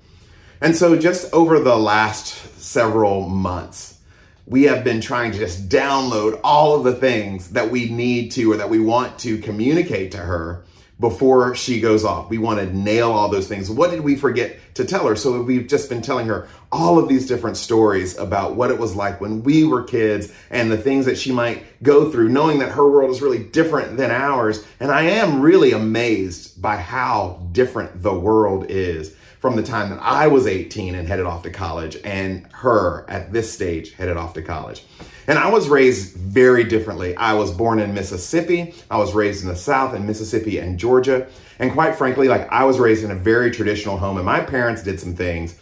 And 0.63 0.77
so, 0.77 0.97
just 0.97 1.33
over 1.33 1.59
the 1.59 1.75
last 1.75 2.61
several 2.61 3.27
months, 3.27 3.99
we 4.45 4.63
have 4.63 4.85
been 4.85 5.01
trying 5.01 5.33
to 5.33 5.37
just 5.37 5.67
download 5.67 6.39
all 6.41 6.77
of 6.77 6.85
the 6.85 6.93
things 6.93 7.49
that 7.49 7.69
we 7.69 7.89
need 7.89 8.31
to 8.31 8.49
or 8.49 8.55
that 8.55 8.69
we 8.69 8.79
want 8.79 9.19
to 9.19 9.39
communicate 9.39 10.13
to 10.13 10.19
her 10.19 10.63
before 11.01 11.53
she 11.53 11.81
goes 11.81 12.05
off. 12.05 12.29
We 12.29 12.37
want 12.37 12.59
to 12.59 12.73
nail 12.73 13.11
all 13.11 13.27
those 13.27 13.49
things. 13.49 13.69
What 13.69 13.91
did 13.91 14.05
we 14.05 14.15
forget 14.15 14.57
to 14.75 14.85
tell 14.85 15.05
her? 15.05 15.17
So 15.17 15.41
we've 15.41 15.67
just 15.67 15.89
been 15.89 16.01
telling 16.01 16.27
her 16.27 16.47
all 16.71 16.97
of 16.97 17.09
these 17.09 17.27
different 17.27 17.57
stories 17.57 18.17
about 18.17 18.55
what 18.55 18.71
it 18.71 18.79
was 18.79 18.95
like 18.95 19.19
when 19.19 19.43
we 19.43 19.65
were 19.65 19.83
kids 19.83 20.33
and 20.49 20.71
the 20.71 20.77
things 20.77 21.05
that 21.07 21.17
she 21.17 21.33
might 21.33 21.65
go 21.83 22.09
through, 22.09 22.29
knowing 22.29 22.59
that 22.59 22.71
her 22.71 22.89
world 22.89 23.11
is 23.11 23.21
really 23.21 23.43
different 23.43 23.97
than 23.97 24.11
ours. 24.11 24.65
And 24.79 24.91
I 24.91 25.01
am 25.01 25.41
really 25.41 25.73
amazed 25.73 26.61
by 26.61 26.77
how 26.77 27.49
different 27.51 28.01
the 28.01 28.17
world 28.17 28.67
is 28.69 29.13
from 29.43 29.57
the 29.57 29.61
time 29.61 29.89
that 29.89 29.99
I 30.01 30.27
was 30.27 30.47
18 30.47 30.95
and 30.95 31.05
headed 31.05 31.25
off 31.25 31.43
to 31.43 31.49
college 31.49 31.97
and 32.05 32.47
her 32.53 33.03
at 33.09 33.33
this 33.33 33.51
stage 33.51 33.91
headed 33.91 34.15
off 34.15 34.35
to 34.35 34.41
college. 34.41 34.85
And 35.27 35.37
I 35.37 35.51
was 35.51 35.67
raised 35.67 36.15
very 36.15 36.63
differently. 36.63 37.13
I 37.17 37.33
was 37.33 37.51
born 37.51 37.79
in 37.79 37.93
Mississippi. 37.93 38.73
I 38.89 38.95
was 38.95 39.13
raised 39.13 39.43
in 39.43 39.49
the 39.49 39.57
South 39.57 39.93
in 39.95 40.07
Mississippi 40.07 40.59
and 40.59 40.79
Georgia. 40.79 41.27
And 41.59 41.73
quite 41.73 41.97
frankly, 41.97 42.29
like 42.29 42.49
I 42.53 42.63
was 42.63 42.79
raised 42.79 43.03
in 43.03 43.11
a 43.11 43.15
very 43.15 43.51
traditional 43.51 43.97
home 43.97 44.15
and 44.15 44.25
my 44.25 44.39
parents 44.39 44.81
did 44.81 44.97
some 44.97 45.13
things 45.13 45.59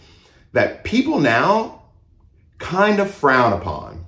that 0.51 0.83
people 0.83 1.19
now 1.19 1.81
kind 2.59 2.99
of 2.99 3.09
frown 3.09 3.51
upon. 3.51 4.05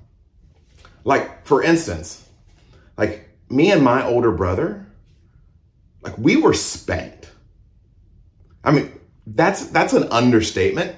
Like, 1.02 1.44
for 1.44 1.64
instance, 1.64 2.24
like 2.96 3.28
me 3.50 3.72
and 3.72 3.82
my 3.82 4.06
older 4.06 4.30
brother, 4.30 4.86
like 6.00 6.16
we 6.16 6.36
were 6.36 6.54
spanked. 6.54 7.28
I 8.62 8.70
mean, 8.70 8.92
that's 9.26 9.66
that's 9.66 9.92
an 9.92 10.04
understatement. 10.10 10.96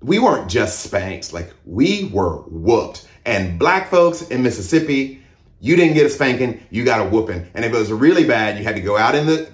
We 0.00 0.18
weren't 0.18 0.48
just 0.48 0.80
spanked, 0.80 1.32
like 1.32 1.52
we 1.64 2.10
were 2.12 2.36
whooped. 2.42 3.06
And 3.24 3.58
black 3.58 3.90
folks 3.90 4.22
in 4.22 4.42
Mississippi, 4.42 5.22
you 5.60 5.76
didn't 5.76 5.94
get 5.94 6.06
a 6.06 6.10
spanking, 6.10 6.60
you 6.70 6.84
got 6.84 7.04
a 7.04 7.08
whooping. 7.08 7.50
And 7.54 7.64
if 7.64 7.72
it 7.72 7.76
was 7.76 7.92
really 7.92 8.24
bad, 8.24 8.56
you 8.56 8.64
had 8.64 8.76
to 8.76 8.80
go 8.80 8.96
out 8.96 9.14
in 9.14 9.26
the 9.26 9.50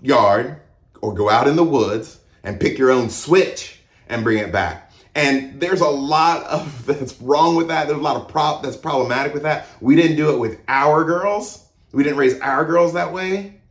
yard 0.00 0.60
or 1.00 1.14
go 1.14 1.28
out 1.28 1.46
in 1.46 1.56
the 1.56 1.64
woods 1.64 2.18
and 2.42 2.58
pick 2.58 2.78
your 2.78 2.90
own 2.90 3.10
switch 3.10 3.80
and 4.08 4.24
bring 4.24 4.38
it 4.38 4.50
back. 4.50 4.90
And 5.14 5.60
there's 5.60 5.80
a 5.80 5.88
lot 5.88 6.44
of 6.44 6.86
that's 6.86 7.20
wrong 7.20 7.54
with 7.54 7.68
that. 7.68 7.86
There's 7.86 7.98
a 7.98 8.02
lot 8.02 8.16
of 8.16 8.28
prop 8.28 8.62
that's 8.62 8.76
problematic 8.76 9.34
with 9.34 9.42
that. 9.42 9.66
We 9.80 9.94
didn't 9.94 10.16
do 10.16 10.32
it 10.34 10.38
with 10.38 10.58
our 10.68 11.04
girls. 11.04 11.66
We 11.92 12.02
didn't 12.02 12.18
raise 12.18 12.40
our 12.40 12.64
girls 12.64 12.94
that 12.94 13.12
way. 13.12 13.61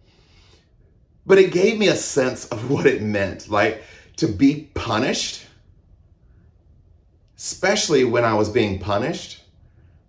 But 1.25 1.38
it 1.38 1.51
gave 1.51 1.78
me 1.78 1.88
a 1.88 1.96
sense 1.96 2.46
of 2.48 2.70
what 2.70 2.86
it 2.86 3.01
meant, 3.01 3.50
like 3.50 3.84
to 4.18 4.28
be 4.28 4.70
punished, 4.74 5.46
especially 7.38 8.04
when 8.04 8.25
I 8.25 8.34
was 8.34 8.50
being 8.50 8.80
punished 8.80 9.44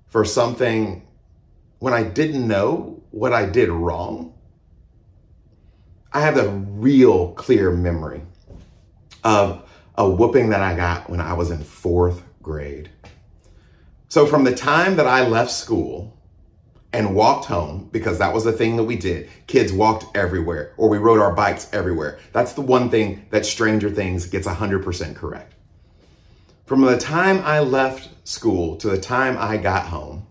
for 0.09 0.25
something 0.25 1.07
when 1.79 1.95
I 1.95 2.03
didn't 2.03 2.47
know 2.47 3.03
what 3.11 3.33
I 3.33 3.47
did 3.47 3.69
wrong. 3.69 4.35
I 6.13 6.21
have 6.21 6.37
a 6.37 6.49
real 6.49 7.33
clear 7.33 7.71
memory 7.71 8.23
of 9.25 9.69
a 9.97 10.09
whooping 10.09 10.51
that 10.51 10.61
I 10.61 10.77
got 10.77 11.09
when 11.09 11.21
I 11.21 11.33
was 11.33 11.51
in 11.51 11.63
fourth 11.63 12.23
grade. 12.43 12.91
So, 14.09 14.27
from 14.27 14.45
the 14.45 14.55
time 14.55 14.97
that 14.97 15.07
I 15.07 15.27
left 15.27 15.51
school 15.51 16.12
and 16.93 17.15
walked 17.15 17.47
home, 17.47 17.89
because 17.91 18.19
that 18.19 18.35
was 18.35 18.45
the 18.45 18.53
thing 18.53 18.77
that 18.77 18.85
we 18.85 18.97
did, 18.97 19.31
kids 19.47 19.73
walked 19.73 20.17
everywhere, 20.17 20.73
or 20.77 20.89
we 20.89 20.99
rode 20.99 21.21
our 21.21 21.33
bikes 21.33 21.69
everywhere. 21.73 22.19
That's 22.33 22.53
the 22.53 22.61
one 22.61 22.91
thing 22.91 23.27
that 23.31 23.47
Stranger 23.47 23.91
Things 23.91 24.27
gets 24.27 24.47
100% 24.47 25.17
correct. 25.17 25.55
From 26.67 26.83
the 26.83 26.99
time 26.99 27.41
I 27.45 27.61
left 27.61 28.11
school 28.29 28.77
to 28.77 28.91
the 28.91 29.01
time 29.01 29.37
I 29.39 29.57
got 29.57 29.87
home, 29.87 30.27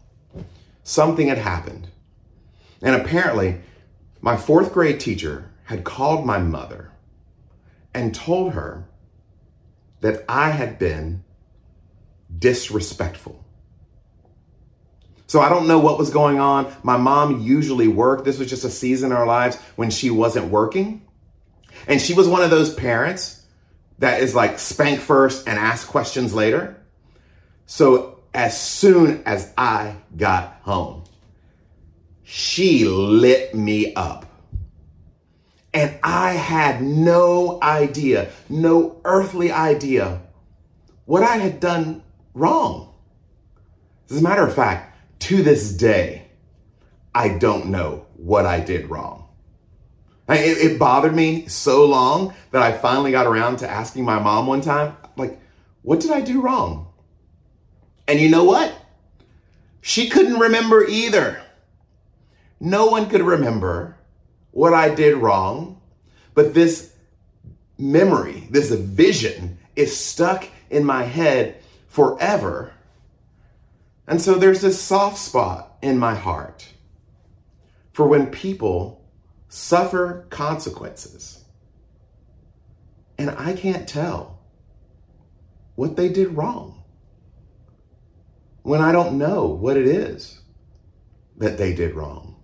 something 0.83 1.27
had 1.27 1.37
happened. 1.37 1.87
And 2.81 2.95
apparently, 2.95 3.61
my 4.21 4.37
fourth 4.37 4.73
grade 4.73 4.99
teacher 4.99 5.51
had 5.65 5.83
called 5.83 6.25
my 6.25 6.37
mother 6.37 6.91
and 7.93 8.13
told 8.13 8.53
her 8.53 8.85
that 10.01 10.23
I 10.27 10.51
had 10.51 10.79
been 10.79 11.23
disrespectful. 12.37 13.45
So 15.31 15.39
I 15.39 15.47
don't 15.47 15.65
know 15.65 15.79
what 15.79 15.97
was 15.97 16.09
going 16.09 16.41
on. 16.41 16.75
My 16.83 16.97
mom 16.97 17.39
usually 17.39 17.87
worked. 17.87 18.25
This 18.25 18.37
was 18.37 18.49
just 18.49 18.65
a 18.65 18.69
season 18.69 19.13
in 19.13 19.17
our 19.17 19.25
lives 19.25 19.55
when 19.77 19.89
she 19.89 20.09
wasn't 20.09 20.47
working. 20.47 21.07
And 21.87 22.01
she 22.01 22.13
was 22.13 22.27
one 22.27 22.41
of 22.41 22.49
those 22.49 22.73
parents 22.73 23.41
that 23.99 24.19
is 24.19 24.35
like 24.35 24.59
spank 24.59 24.99
first 24.99 25.47
and 25.47 25.57
ask 25.57 25.87
questions 25.87 26.33
later. 26.33 26.83
So 27.65 28.19
as 28.33 28.61
soon 28.61 29.23
as 29.25 29.53
I 29.57 29.95
got 30.17 30.59
home, 30.63 31.05
she 32.23 32.83
lit 32.83 33.55
me 33.55 33.93
up. 33.93 34.25
And 35.73 35.97
I 36.03 36.33
had 36.33 36.81
no 36.81 37.57
idea, 37.63 38.31
no 38.49 38.99
earthly 39.05 39.49
idea 39.49 40.23
what 41.05 41.23
I 41.23 41.37
had 41.37 41.61
done 41.61 42.03
wrong. 42.33 42.93
As 44.09 44.17
a 44.17 44.21
matter 44.21 44.45
of 44.45 44.53
fact, 44.53 44.90
to 45.21 45.43
this 45.43 45.71
day, 45.71 46.27
I 47.13 47.29
don't 47.29 47.67
know 47.67 48.05
what 48.15 48.45
I 48.45 48.59
did 48.59 48.89
wrong. 48.89 49.27
It, 50.29 50.71
it, 50.71 50.79
bothered 50.79 51.13
me 51.13 51.47
so 51.47 51.85
long 51.85 52.33
that 52.51 52.61
I 52.61 52.71
finally 52.71 53.11
got 53.11 53.27
around 53.27 53.57
to 53.57 53.69
asking 53.69 54.05
my 54.05 54.17
mom 54.17 54.47
one 54.47 54.61
time, 54.61 54.95
like, 55.17 55.39
what 55.81 55.99
did 55.99 56.11
I 56.11 56.21
do 56.21 56.41
wrong? 56.41 56.87
And 58.07 58.19
you 58.19 58.29
know 58.29 58.45
what? 58.45 58.73
She 59.81 60.09
couldn't 60.09 60.39
remember 60.39 60.85
either. 60.85 61.41
No 62.59 62.85
one 62.85 63.09
could 63.09 63.21
remember 63.21 63.97
what 64.51 64.73
I 64.73 64.93
did 64.93 65.17
wrong, 65.17 65.81
but 66.33 66.53
this 66.53 66.93
memory, 67.77 68.47
this 68.49 68.69
vision 68.71 69.57
is 69.75 69.97
stuck 69.97 70.47
in 70.69 70.85
my 70.85 71.03
head 71.03 71.61
forever. 71.87 72.73
And 74.11 74.21
so 74.21 74.35
there's 74.35 74.59
this 74.59 74.79
soft 74.79 75.17
spot 75.17 75.77
in 75.81 75.97
my 75.97 76.15
heart 76.15 76.67
for 77.93 78.05
when 78.05 78.27
people 78.27 79.09
suffer 79.47 80.27
consequences 80.29 81.45
and 83.17 83.29
I 83.29 83.53
can't 83.53 83.87
tell 83.87 84.41
what 85.75 85.95
they 85.95 86.09
did 86.09 86.35
wrong 86.35 86.83
when 88.63 88.81
I 88.81 88.91
don't 88.91 89.17
know 89.17 89.45
what 89.45 89.77
it 89.77 89.87
is 89.87 90.41
that 91.37 91.57
they 91.57 91.73
did 91.73 91.95
wrong. 91.95 92.35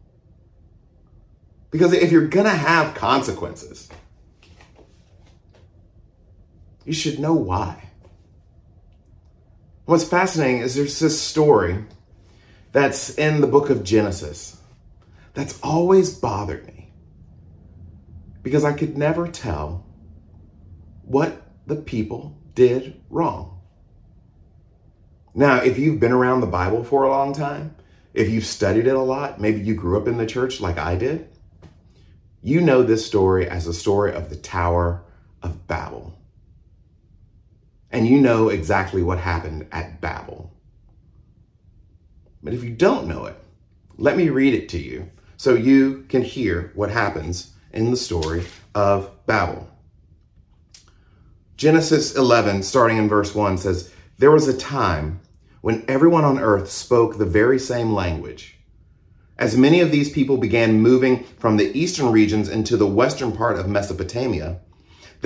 Because 1.69 1.91
if 1.91 2.13
you're 2.13 2.29
going 2.29 2.45
to 2.45 2.51
have 2.51 2.95
consequences, 2.95 3.89
you 6.86 6.93
should 6.93 7.19
know 7.19 7.33
why. 7.33 7.87
What's 9.88 10.03
fascinating 10.03 10.60
is 10.60 10.75
there's 10.75 11.00
this 11.00 11.22
story 11.22 11.86
that's 12.74 13.17
in 13.17 13.39
the 13.39 13.48
book 13.48 13.70
of 13.70 13.86
Genesis 13.86 14.62
that's 15.34 15.58
always 15.63 16.13
bothered 16.13 16.67
me 16.67 16.91
because 18.44 18.65
I 18.65 18.74
could 18.74 18.98
never 18.98 19.29
tell 19.29 19.86
what 21.03 21.41
the 21.67 21.77
people 21.77 22.38
did 22.53 23.01
wrong. 23.10 23.62
Now, 25.34 25.62
if 25.62 25.79
you've 25.79 26.01
been 26.01 26.12
around 26.12 26.41
the 26.41 26.48
Bible 26.48 26.84
for 26.84 27.03
a 27.03 27.10
long 27.10 27.32
time, 27.32 27.74
if 28.13 28.27
you've 28.29 28.46
studied 28.46 28.88
it 28.88 28.96
a 28.96 29.00
lot, 29.00 29.39
maybe 29.39 29.62
you 29.62 29.74
grew 29.74 29.98
up 29.98 30.10
in 30.10 30.17
the 30.17 30.25
church 30.25 30.60
like 30.60 30.77
I 30.77 30.98
did, 30.98 31.29
you 32.44 32.60
know 32.60 32.84
this 32.84 33.06
story 33.06 33.48
as 33.48 33.67
a 33.67 33.74
story 33.74 34.13
of 34.13 34.29
the 34.29 34.36
Tower 34.36 35.06
of 35.41 35.65
Babel. 35.65 36.13
And 37.98 38.08
you 38.08 38.22
know 38.22 38.50
exactly 38.50 39.01
what 39.01 39.18
happened 39.18 39.66
at 39.72 40.01
Babel. 40.01 40.51
But 42.44 42.54
if 42.54 42.63
you 42.63 42.70
don't 42.70 43.08
know 43.08 43.25
it, 43.25 43.36
let 43.98 44.16
me 44.16 44.30
read 44.30 44.54
it 44.54 44.70
to 44.70 44.77
you 44.77 45.10
so 45.36 45.56
you 45.56 46.06
can 46.08 46.22
hear 46.22 46.72
what 46.75 46.92
happens 46.92 47.54
in 47.74 47.89
the 47.89 47.98
story 47.98 48.46
of 48.75 49.10
Babel. 49.25 49.68
Genesis 51.56 52.16
11, 52.16 52.62
starting 52.62 52.98
in 52.98 53.10
verse 53.10 53.34
1, 53.34 53.58
says, 53.58 53.92
There 54.20 54.30
was 54.30 54.48
a 54.48 54.56
time 54.56 55.20
when 55.62 55.84
everyone 55.88 56.24
on 56.24 56.38
earth 56.38 56.70
spoke 56.70 57.18
the 57.18 57.25
very 57.25 57.58
same 57.58 57.94
language. 57.94 58.60
As 59.39 59.58
many 59.58 59.82
of 59.82 59.89
these 59.89 60.12
people 60.12 60.38
began 60.38 60.82
moving 60.82 61.24
from 61.39 61.58
the 61.58 61.75
eastern 61.75 62.12
regions 62.12 62.48
into 62.48 62.77
the 62.77 62.86
western 62.86 63.32
part 63.32 63.58
of 63.58 63.68
Mesopotamia, 63.68 64.60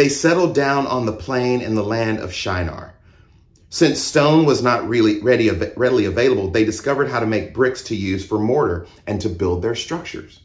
they 0.02 0.10
settled 0.10 0.56
down 0.56 0.88
on 0.88 1.06
the 1.06 1.14
plain 1.14 1.62
in 1.62 1.76
the 1.76 1.84
land 1.84 2.18
of 2.18 2.34
Shinar. 2.34 2.96
Since 3.70 4.00
stone 4.00 4.46
was 4.46 4.64
not 4.64 4.90
really 4.90 5.22
ready, 5.22 5.48
readily 5.52 6.06
available, 6.06 6.50
they 6.50 6.66
discovered 6.66 7.08
how 7.08 7.20
to 7.20 7.28
make 7.28 7.54
bricks 7.54 7.84
to 7.84 7.96
use 7.96 8.26
for 8.26 8.40
mortar 8.40 8.88
and 9.06 9.22
to 9.22 9.30
build 9.30 9.62
their 9.62 9.76
structures. 9.76 10.42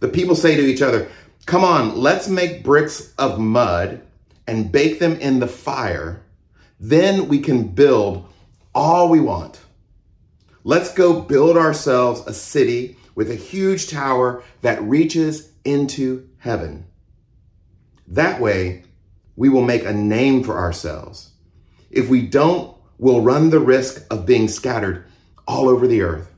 The 0.00 0.08
people 0.08 0.34
say 0.34 0.54
to 0.54 0.66
each 0.66 0.82
other, 0.82 1.08
Come 1.46 1.64
on, 1.64 1.96
let's 1.96 2.28
make 2.28 2.62
bricks 2.62 3.14
of 3.16 3.40
mud 3.40 4.02
and 4.46 4.70
bake 4.70 4.98
them 4.98 5.14
in 5.14 5.38
the 5.38 5.48
fire. 5.48 6.22
Then 6.78 7.26
we 7.26 7.38
can 7.38 7.68
build 7.68 8.30
all 8.74 9.08
we 9.08 9.20
want. 9.20 9.60
Let's 10.62 10.92
go 10.92 11.22
build 11.22 11.56
ourselves 11.56 12.20
a 12.26 12.34
city 12.34 12.98
with 13.14 13.30
a 13.30 13.34
huge 13.34 13.88
tower 13.88 14.42
that 14.60 14.82
reaches 14.82 15.52
into 15.64 16.28
heaven. 16.36 16.87
That 18.08 18.40
way, 18.40 18.84
we 19.36 19.48
will 19.48 19.62
make 19.62 19.84
a 19.84 19.92
name 19.92 20.42
for 20.42 20.58
ourselves. 20.58 21.30
If 21.90 22.08
we 22.08 22.22
don't, 22.22 22.76
we'll 22.98 23.20
run 23.20 23.50
the 23.50 23.60
risk 23.60 24.04
of 24.10 24.26
being 24.26 24.48
scattered 24.48 25.04
all 25.46 25.68
over 25.68 25.86
the 25.86 26.02
earth. 26.02 26.32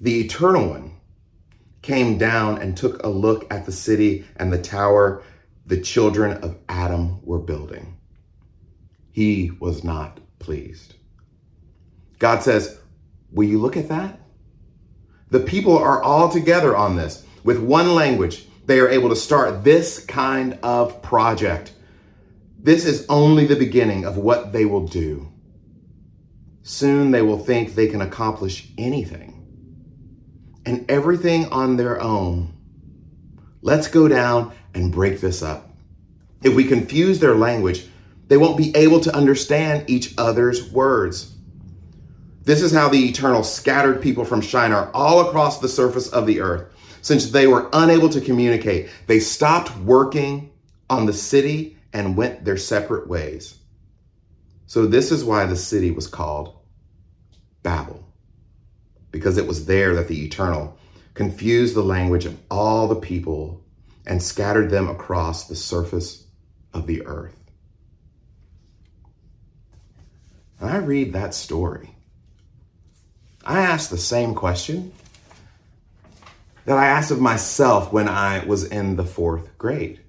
The 0.00 0.20
Eternal 0.20 0.68
One 0.68 0.92
came 1.82 2.16
down 2.16 2.60
and 2.62 2.76
took 2.76 3.02
a 3.02 3.08
look 3.08 3.52
at 3.52 3.66
the 3.66 3.72
city 3.72 4.24
and 4.36 4.52
the 4.52 4.60
tower 4.60 5.22
the 5.66 5.80
children 5.80 6.32
of 6.42 6.56
Adam 6.68 7.20
were 7.24 7.38
building. 7.38 7.96
He 9.10 9.50
was 9.60 9.84
not 9.84 10.20
pleased. 10.38 10.94
God 12.18 12.42
says, 12.42 12.78
Will 13.30 13.48
you 13.48 13.58
look 13.58 13.76
at 13.76 13.88
that? 13.88 14.20
The 15.30 15.40
people 15.40 15.76
are 15.76 16.02
all 16.02 16.28
together 16.28 16.76
on 16.76 16.96
this. 16.96 17.24
With 17.42 17.58
one 17.58 17.94
language, 17.94 18.46
they 18.66 18.80
are 18.80 18.88
able 18.88 19.10
to 19.10 19.16
start 19.16 19.64
this 19.64 20.04
kind 20.04 20.58
of 20.62 21.02
project. 21.02 21.72
This 22.58 22.84
is 22.84 23.06
only 23.08 23.46
the 23.46 23.56
beginning 23.56 24.04
of 24.04 24.16
what 24.16 24.52
they 24.52 24.64
will 24.64 24.86
do. 24.86 25.30
Soon 26.62 27.10
they 27.10 27.20
will 27.20 27.38
think 27.38 27.74
they 27.74 27.88
can 27.88 28.00
accomplish 28.00 28.68
anything 28.78 29.34
and 30.64 30.90
everything 30.90 31.46
on 31.52 31.76
their 31.76 32.00
own. 32.00 32.54
Let's 33.60 33.88
go 33.88 34.08
down 34.08 34.52
and 34.74 34.92
break 34.92 35.20
this 35.20 35.42
up. 35.42 35.70
If 36.42 36.54
we 36.54 36.64
confuse 36.64 37.18
their 37.18 37.34
language, 37.34 37.86
they 38.28 38.36
won't 38.36 38.56
be 38.56 38.74
able 38.74 39.00
to 39.00 39.14
understand 39.14 39.88
each 39.88 40.14
other's 40.16 40.70
words. 40.72 41.34
This 42.44 42.62
is 42.62 42.72
how 42.72 42.88
the 42.88 43.08
Eternal 43.08 43.42
scattered 43.42 44.02
people 44.02 44.24
from 44.24 44.40
Shinar 44.40 44.90
all 44.92 45.26
across 45.26 45.60
the 45.60 45.68
surface 45.68 46.08
of 46.08 46.26
the 46.26 46.40
earth. 46.40 46.73
Since 47.04 47.32
they 47.32 47.46
were 47.46 47.68
unable 47.74 48.08
to 48.08 48.20
communicate, 48.22 48.88
they 49.08 49.20
stopped 49.20 49.76
working 49.76 50.50
on 50.88 51.04
the 51.04 51.12
city 51.12 51.76
and 51.92 52.16
went 52.16 52.46
their 52.46 52.56
separate 52.56 53.06
ways. 53.06 53.58
So, 54.64 54.86
this 54.86 55.12
is 55.12 55.22
why 55.22 55.44
the 55.44 55.54
city 55.54 55.90
was 55.90 56.06
called 56.06 56.56
Babel, 57.62 58.08
because 59.10 59.36
it 59.36 59.46
was 59.46 59.66
there 59.66 59.94
that 59.96 60.08
the 60.08 60.24
Eternal 60.24 60.78
confused 61.12 61.74
the 61.74 61.82
language 61.82 62.24
of 62.24 62.38
all 62.50 62.88
the 62.88 62.96
people 62.96 63.62
and 64.06 64.22
scattered 64.22 64.70
them 64.70 64.88
across 64.88 65.46
the 65.46 65.56
surface 65.56 66.24
of 66.72 66.86
the 66.86 67.04
earth. 67.04 67.36
I 70.58 70.78
read 70.78 71.12
that 71.12 71.34
story. 71.34 71.94
I 73.44 73.60
ask 73.60 73.90
the 73.90 73.98
same 73.98 74.34
question 74.34 74.94
that 76.64 76.78
I 76.78 76.86
asked 76.86 77.10
of 77.10 77.20
myself 77.20 77.92
when 77.92 78.08
I 78.08 78.44
was 78.44 78.64
in 78.64 78.96
the 78.96 79.04
fourth 79.04 79.56
grade. 79.58 80.00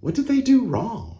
What 0.00 0.14
did 0.14 0.26
they 0.26 0.40
do 0.40 0.66
wrong? 0.66 1.18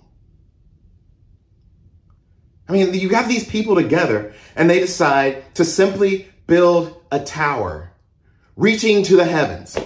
I 2.69 2.73
mean, 2.73 2.95
you 2.95 3.11
have 3.11 3.29
these 3.29 3.49
people 3.49 3.75
together 3.75 4.35
and 4.57 4.69
they 4.69 4.81
decide 4.81 5.55
to 5.55 5.65
simply 5.65 6.29
build 6.47 7.03
a 7.11 7.21
tower 7.21 7.93
reaching 8.57 9.03
to 9.05 9.17
the 9.17 9.25
heavens. 9.25 9.79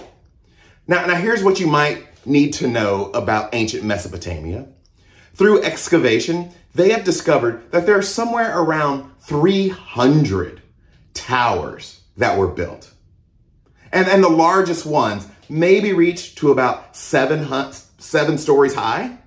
Now, 0.87 1.05
now 1.05 1.15
here's 1.15 1.43
what 1.43 1.59
you 1.59 1.67
might 1.67 2.05
need 2.25 2.53
to 2.53 2.67
know 2.67 3.11
about 3.11 3.53
ancient 3.53 3.83
Mesopotamia. 3.83 4.67
Through 5.33 5.63
excavation, 5.63 6.51
they 6.73 6.91
have 6.91 7.03
discovered 7.03 7.71
that 7.71 7.85
there 7.85 7.97
are 7.97 8.03
somewhere 8.03 8.59
around 8.59 9.11
300 9.19 10.61
towers 11.13 11.98
that 12.19 12.37
were 12.37 12.47
built. 12.47 12.93
And, 13.91 14.07
and 14.07 14.23
the 14.23 14.29
largest 14.29 14.85
ones 14.85 15.27
maybe 15.49 15.93
reach 15.93 16.35
to 16.35 16.51
about 16.51 16.95
seven, 16.95 17.47
seven 17.97 18.37
stories 18.37 18.75
high. 18.75 19.17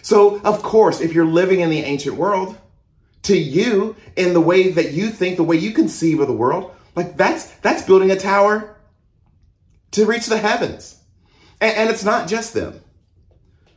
So, 0.00 0.40
of 0.40 0.62
course, 0.62 1.00
if 1.00 1.12
you're 1.12 1.26
living 1.26 1.60
in 1.60 1.70
the 1.70 1.80
ancient 1.80 2.16
world, 2.16 2.56
to 3.24 3.36
you, 3.36 3.94
in 4.16 4.32
the 4.32 4.40
way 4.40 4.70
that 4.70 4.92
you 4.92 5.10
think, 5.10 5.36
the 5.36 5.44
way 5.44 5.56
you 5.56 5.72
conceive 5.72 6.18
of 6.20 6.26
the 6.26 6.32
world, 6.32 6.74
like 6.96 7.16
that's 7.16 7.46
that's 7.58 7.82
building 7.82 8.10
a 8.10 8.16
tower 8.16 8.76
to 9.92 10.06
reach 10.06 10.26
the 10.26 10.38
heavens. 10.38 10.98
And, 11.60 11.76
and 11.76 11.90
it's 11.90 12.04
not 12.04 12.28
just 12.28 12.54
them. 12.54 12.80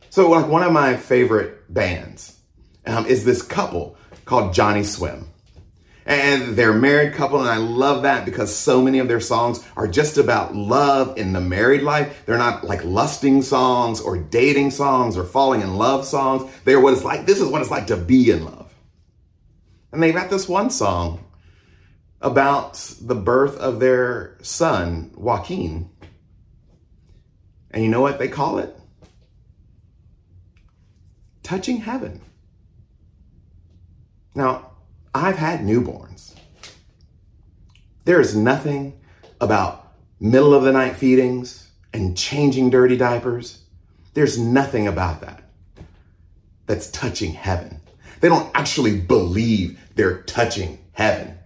So, 0.09 0.29
like 0.29 0.47
one 0.47 0.63
of 0.63 0.71
my 0.71 0.95
favorite 0.95 1.71
bands 1.71 2.39
um, 2.87 3.05
is 3.05 3.25
this 3.25 3.41
couple 3.41 3.97
called 4.25 4.53
Johnny 4.53 4.83
Swim. 4.83 5.29
And 6.07 6.55
they're 6.55 6.69
a 6.69 6.79
married 6.79 7.13
couple, 7.13 7.39
and 7.39 7.49
I 7.49 7.57
love 7.57 8.03
that 8.03 8.25
because 8.25 8.55
so 8.55 8.79
many 8.79 8.99
of 8.99 9.07
their 9.07 9.19
songs 9.19 9.65
are 9.75 9.87
just 9.87 10.17
about 10.17 10.55
love 10.55 11.17
in 11.17 11.33
the 11.33 11.41
married 11.41 11.81
life. 11.81 12.23
They're 12.27 12.37
not 12.37 12.63
like 12.63 12.83
lusting 12.83 13.41
songs 13.41 13.99
or 13.99 14.15
dating 14.17 14.69
songs 14.69 15.17
or 15.17 15.23
falling 15.23 15.61
in 15.61 15.77
love 15.77 16.05
songs. 16.05 16.51
They're 16.63 16.79
what 16.79 16.93
it's 16.93 17.03
like, 17.03 17.25
this 17.25 17.41
is 17.41 17.49
what 17.49 17.61
it's 17.61 17.71
like 17.71 17.87
to 17.87 17.97
be 17.97 18.29
in 18.29 18.45
love. 18.45 18.71
And 19.91 20.03
they 20.03 20.11
got 20.11 20.29
this 20.29 20.47
one 20.47 20.69
song 20.69 21.25
about 22.21 22.73
the 23.01 23.15
birth 23.15 23.57
of 23.57 23.79
their 23.79 24.37
son, 24.43 25.11
Joaquin. 25.15 25.89
And 27.71 27.83
you 27.83 27.89
know 27.89 28.01
what 28.01 28.19
they 28.19 28.27
call 28.27 28.59
it? 28.59 28.75
Touching 31.41 31.77
Heaven. 31.77 32.21
Now, 34.35 34.71
I've 35.15 35.37
had 35.37 35.61
newborns. 35.61 36.33
There 38.03 38.19
is 38.19 38.35
nothing 38.35 38.99
about 39.39 39.93
middle 40.19 40.53
of 40.53 40.63
the 40.63 40.73
night 40.73 40.97
feedings 40.97 41.69
and 41.93 42.17
changing 42.17 42.69
dirty 42.69 42.97
diapers. 42.97 43.61
There's 44.13 44.37
nothing 44.37 44.87
about 44.87 45.21
that 45.21 45.41
that's 46.65 46.91
touching 46.91 47.31
heaven. 47.31 47.79
They 48.19 48.27
don't 48.27 48.51
actually 48.53 48.99
believe 48.99 49.79
they're 49.95 50.21
touching 50.23 50.79
heaven. 50.91 51.37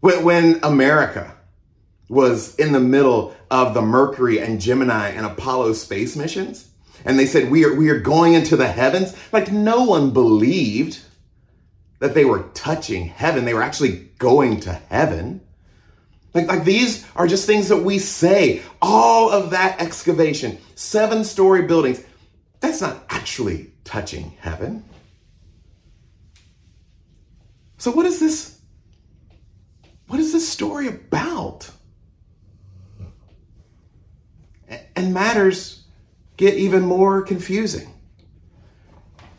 When 0.00 0.58
America 0.64 1.32
was 2.08 2.56
in 2.56 2.72
the 2.72 2.80
middle 2.80 3.36
of 3.52 3.74
the 3.74 3.82
Mercury 3.82 4.40
and 4.40 4.60
Gemini 4.60 5.10
and 5.10 5.24
Apollo 5.24 5.74
space 5.74 6.16
missions, 6.16 6.70
and 7.04 7.20
they 7.20 7.26
said, 7.26 7.52
we 7.52 7.64
are, 7.64 7.74
we 7.74 7.88
are 7.90 8.00
going 8.00 8.34
into 8.34 8.56
the 8.56 8.66
heavens, 8.68 9.14
like 9.32 9.52
no 9.52 9.84
one 9.84 10.10
believed 10.10 11.00
that 12.04 12.12
they 12.12 12.26
were 12.26 12.42
touching 12.52 13.06
heaven. 13.06 13.46
They 13.46 13.54
were 13.54 13.62
actually 13.62 14.10
going 14.18 14.60
to 14.60 14.74
heaven. 14.74 15.40
Like, 16.34 16.48
like 16.48 16.64
these 16.64 17.02
are 17.16 17.26
just 17.26 17.46
things 17.46 17.68
that 17.70 17.78
we 17.78 17.98
say. 17.98 18.60
All 18.82 19.30
of 19.30 19.52
that 19.52 19.80
excavation, 19.80 20.58
seven 20.74 21.24
story 21.24 21.62
buildings, 21.62 22.04
that's 22.60 22.82
not 22.82 23.06
actually 23.08 23.72
touching 23.84 24.36
heaven. 24.38 24.84
So, 27.78 27.90
what 27.90 28.04
is 28.04 28.20
this? 28.20 28.60
What 30.08 30.20
is 30.20 30.30
this 30.34 30.46
story 30.46 30.88
about? 30.88 31.70
And 34.94 35.14
matters 35.14 35.84
get 36.36 36.52
even 36.52 36.82
more 36.82 37.22
confusing. 37.22 37.94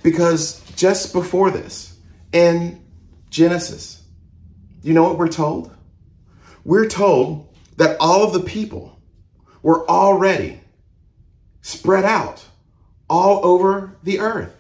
Because 0.01 0.61
just 0.71 1.13
before 1.13 1.51
this, 1.51 1.94
in 2.35 2.83
Genesis, 3.29 4.03
you 4.83 4.93
know 4.93 5.03
what 5.03 5.17
we're 5.17 5.29
told? 5.29 5.73
We're 6.65 6.89
told 6.89 7.55
that 7.77 7.95
all 8.01 8.23
of 8.23 8.33
the 8.33 8.41
people 8.41 8.99
were 9.61 9.89
already 9.89 10.59
spread 11.61 12.03
out 12.03 12.43
all 13.09 13.45
over 13.45 13.97
the 14.03 14.19
earth, 14.19 14.53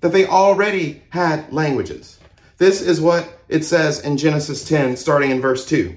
that 0.00 0.10
they 0.10 0.26
already 0.26 1.04
had 1.10 1.52
languages. 1.52 2.18
This 2.58 2.82
is 2.82 3.00
what 3.00 3.38
it 3.48 3.64
says 3.64 4.00
in 4.00 4.16
Genesis 4.16 4.64
10, 4.64 4.96
starting 4.96 5.30
in 5.30 5.40
verse 5.40 5.64
2. 5.64 5.96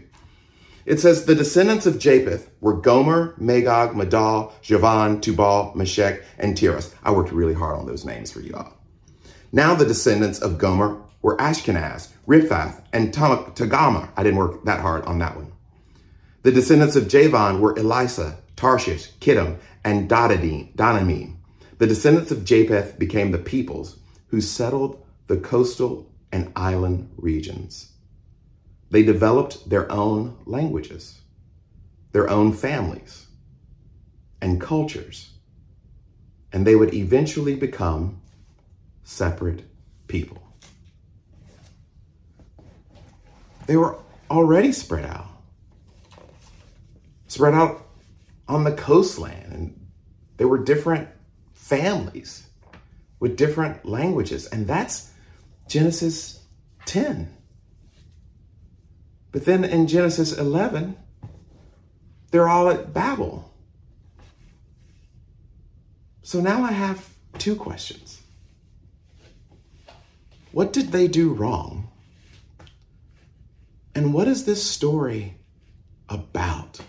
It 0.85 0.99
says, 0.99 1.25
The 1.25 1.35
descendants 1.35 1.87
of 1.87 1.97
Japheth 1.97 2.51
were 2.61 2.73
Gomer, 2.73 3.33
Magog, 3.37 3.95
Madai, 3.95 4.49
Javan, 4.61 5.21
Tubal, 5.21 5.73
Meshech, 5.75 6.21
and 6.37 6.55
Tiras. 6.55 6.93
I 7.03 7.11
worked 7.11 7.31
really 7.31 7.53
hard 7.55 7.79
on 7.79 7.87
those 7.87 8.05
names 8.05 8.31
for 8.31 8.41
you 8.41 8.53
all. 8.53 8.78
Now 9.51 9.75
the 9.75 9.85
descendants 9.85 10.39
of 10.39 10.57
Gomer 10.57 11.01
were 11.21 11.37
Ashkenaz, 11.37 12.09
Riphath, 12.27 12.83
and 12.93 13.13
Togarmah. 13.13 14.09
I 14.15 14.23
didn't 14.23 14.37
work 14.37 14.63
that 14.65 14.79
hard 14.79 15.03
on 15.05 15.19
that 15.19 15.35
one. 15.35 15.51
The 16.43 16.51
descendants 16.51 16.95
of 16.95 17.07
Javan 17.07 17.59
were 17.59 17.73
Elishah, 17.73 18.37
Tarshish, 18.55 19.11
Kittim, 19.19 19.57
and 19.83 20.09
Dodanim. 20.09 21.35
The 21.77 21.87
descendants 21.87 22.31
of 22.31 22.45
Japheth 22.45 22.99
became 22.99 23.31
the 23.31 23.37
peoples 23.37 23.97
who 24.27 24.41
settled 24.41 25.03
the 25.27 25.37
coastal 25.37 26.11
and 26.31 26.51
island 26.55 27.09
regions. 27.17 27.91
They 28.91 29.03
developed 29.03 29.69
their 29.69 29.91
own 29.91 30.37
languages, 30.45 31.19
their 32.11 32.29
own 32.29 32.53
families, 32.53 33.27
and 34.41 34.61
cultures, 34.61 35.31
and 36.51 36.65
they 36.65 36.75
would 36.75 36.93
eventually 36.93 37.55
become 37.55 38.21
separate 39.09 39.63
people. 40.07 40.41
They 43.65 43.75
were 43.75 43.97
already 44.29 44.71
spread 44.71 45.05
out, 45.05 45.27
spread 47.27 47.55
out 47.55 47.87
on 48.47 48.63
the 48.63 48.71
coastland, 48.71 49.51
and 49.51 49.87
they 50.37 50.45
were 50.45 50.63
different 50.63 51.07
families 51.53 52.47
with 53.19 53.35
different 53.35 53.83
languages. 53.83 54.45
And 54.45 54.67
that's 54.67 55.11
Genesis 55.67 56.43
10. 56.85 57.35
But 59.31 59.45
then 59.45 59.63
in 59.63 59.87
Genesis 59.87 60.37
11, 60.37 60.95
they're 62.29 62.47
all 62.47 62.69
at 62.69 62.93
Babel. 62.93 63.51
So 66.21 66.39
now 66.41 66.63
I 66.63 66.71
have 66.71 67.09
two 67.39 67.55
questions. 67.55 68.18
What 70.51 70.73
did 70.73 70.91
they 70.91 71.07
do 71.07 71.33
wrong? 71.33 71.89
And 73.93 74.13
what 74.13 74.27
is 74.27 74.45
this 74.45 74.63
story 74.63 75.35
about? 76.07 76.79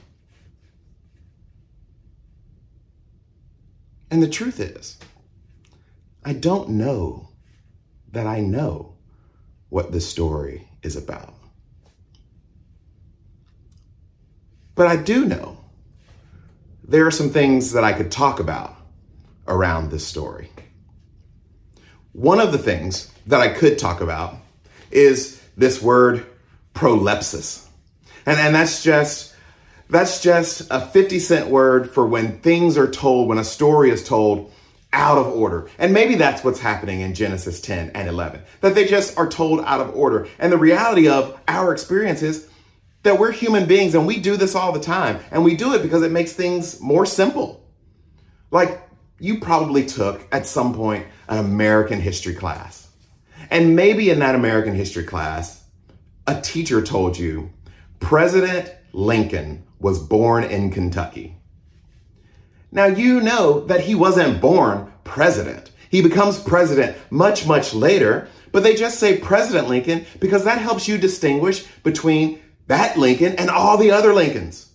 And 4.11 4.23
the 4.23 4.29
truth 4.29 4.61
is, 4.61 4.99
I 6.25 6.33
don't 6.33 6.71
know 6.71 7.29
that 8.13 8.27
I 8.27 8.41
know 8.41 8.95
what 9.69 9.93
this 9.93 10.09
story 10.09 10.69
is 10.83 10.97
about. 10.97 11.35
But 14.75 14.87
I 14.87 14.97
do 14.97 15.27
know 15.27 15.59
there 16.83 17.07
are 17.07 17.11
some 17.11 17.31
things 17.31 17.73
that 17.73 17.85
I 17.85 17.93
could 17.93 18.11
talk 18.11 18.41
about 18.41 18.77
around 19.47 19.91
this 19.91 20.07
story. 20.07 20.51
One 22.13 22.41
of 22.41 22.53
the 22.53 22.59
things 22.59 23.11
that 23.27 23.41
I 23.41 23.49
could 23.49 23.79
talk 23.79 24.01
about 24.01 24.37
is 24.91 25.41
this 25.57 25.81
word 25.81 26.27
prolepsis. 26.75 27.67
And, 28.27 28.39
and 28.39 28.55
that's 28.55 28.83
just 28.83 29.35
that's 29.89 30.23
just 30.23 30.69
a 30.71 30.81
50 30.81 31.19
cent 31.19 31.49
word 31.49 31.91
for 31.91 32.07
when 32.07 32.39
things 32.41 32.79
are 32.79 32.89
told, 32.89 33.29
when 33.29 33.39
a 33.39 33.45
story 33.45 33.91
is 33.91 34.05
told 34.05 34.53
out 34.93 35.19
of 35.19 35.27
order. 35.27 35.69
And 35.79 35.93
maybe 35.93 36.15
that's 36.15 36.45
what's 36.45 36.61
happening 36.61 37.01
in 37.01 37.15
Genesis 37.15 37.61
10 37.61 37.91
and 37.91 38.09
11, 38.09 38.41
that 38.61 38.75
they 38.75 38.87
just 38.87 39.19
are 39.19 39.29
told 39.29 39.61
out 39.65 39.81
of 39.81 39.95
order. 39.95 40.29
And 40.39 40.53
the 40.53 40.59
reality 40.59 41.09
of 41.09 41.39
our 41.49 41.73
experience 41.73 42.23
is 42.23 42.49
that 43.03 43.19
we're 43.19 43.33
human 43.33 43.67
beings 43.67 43.95
and 43.95 44.07
we 44.07 44.21
do 44.21 44.37
this 44.37 44.55
all 44.55 44.73
the 44.73 44.81
time. 44.81 45.19
And 45.31 45.45
we 45.45 45.57
do 45.57 45.75
it 45.75 45.83
because 45.83 46.03
it 46.03 46.13
makes 46.13 46.33
things 46.33 46.81
more 46.81 47.07
simple. 47.07 47.65
Like 48.51 48.81
you 49.21 49.39
probably 49.39 49.85
took 49.85 50.27
at 50.33 50.47
some 50.47 50.75
point 50.75 51.07
an 51.29 51.39
American 51.39 52.01
history 52.01 52.35
class. 52.35 52.89
And 53.51 53.77
maybe 53.77 54.11
in 54.11 54.19
that 54.21 54.35
American 54.35 54.75
history 54.75 55.05
class, 55.05 55.63
a 56.27 56.41
teacher 56.41 56.83
told 56.83 57.19
you 57.19 57.51
President 58.01 58.73
Lincoln 58.93 59.65
was 59.79 59.99
born 59.99 60.45
in 60.45 60.71
Kentucky. 60.71 61.37
Now, 62.73 62.87
you 62.87 63.21
know 63.21 63.61
that 63.67 63.81
he 63.81 63.95
wasn't 63.95 64.41
born 64.41 64.93
president. 65.05 65.71
He 65.91 66.03
becomes 66.03 66.39
president 66.39 66.97
much, 67.11 67.47
much 67.47 67.75
later, 67.75 68.29
but 68.53 68.63
they 68.63 68.75
just 68.75 69.01
say 69.01 69.19
President 69.19 69.69
Lincoln 69.69 70.07
because 70.21 70.45
that 70.45 70.59
helps 70.59 70.87
you 70.87 70.97
distinguish 70.97 71.67
between 71.83 72.41
that 72.69 72.97
Lincoln 72.97 73.35
and 73.37 73.51
all 73.51 73.77
the 73.77 73.91
other 73.91 74.15
Lincolns. 74.15 74.71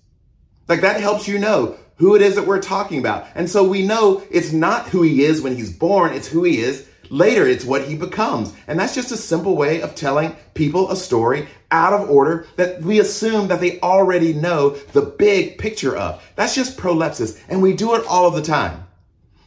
Like 0.67 0.81
that 0.81 0.99
helps 0.99 1.27
you 1.27 1.39
know 1.39 1.77
who 1.97 2.15
it 2.15 2.21
is 2.21 2.35
that 2.35 2.47
we're 2.47 2.61
talking 2.61 2.99
about. 2.99 3.27
And 3.35 3.49
so 3.49 3.63
we 3.63 3.85
know 3.85 4.23
it's 4.29 4.51
not 4.51 4.89
who 4.89 5.01
he 5.01 5.23
is 5.23 5.41
when 5.41 5.55
he's 5.55 5.71
born, 5.71 6.13
it's 6.13 6.27
who 6.27 6.43
he 6.43 6.59
is 6.59 6.87
Later, 7.09 7.47
it's 7.47 7.65
what 7.65 7.85
he 7.85 7.95
becomes. 7.95 8.53
And 8.67 8.79
that's 8.79 8.95
just 8.95 9.11
a 9.11 9.17
simple 9.17 9.55
way 9.55 9.81
of 9.81 9.95
telling 9.95 10.35
people 10.53 10.91
a 10.91 10.95
story 10.95 11.47
out 11.71 11.93
of 11.93 12.09
order 12.09 12.47
that 12.55 12.81
we 12.81 12.99
assume 12.99 13.47
that 13.47 13.59
they 13.59 13.79
already 13.81 14.33
know 14.33 14.71
the 14.93 15.01
big 15.01 15.57
picture 15.57 15.95
of. 15.95 16.23
That's 16.35 16.55
just 16.55 16.77
prolepsis. 16.77 17.39
And 17.49 17.61
we 17.61 17.73
do 17.73 17.95
it 17.95 18.05
all 18.07 18.27
of 18.27 18.35
the 18.35 18.41
time. 18.41 18.85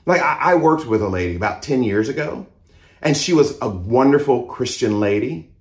Like 0.06 0.22
I, 0.22 0.52
I 0.52 0.54
worked 0.54 0.86
with 0.86 1.02
a 1.02 1.08
lady 1.08 1.36
about 1.36 1.62
10 1.62 1.82
years 1.82 2.08
ago, 2.08 2.46
and 3.02 3.16
she 3.16 3.32
was 3.32 3.58
a 3.60 3.68
wonderful 3.68 4.46
Christian 4.46 5.00
lady. 5.00 5.52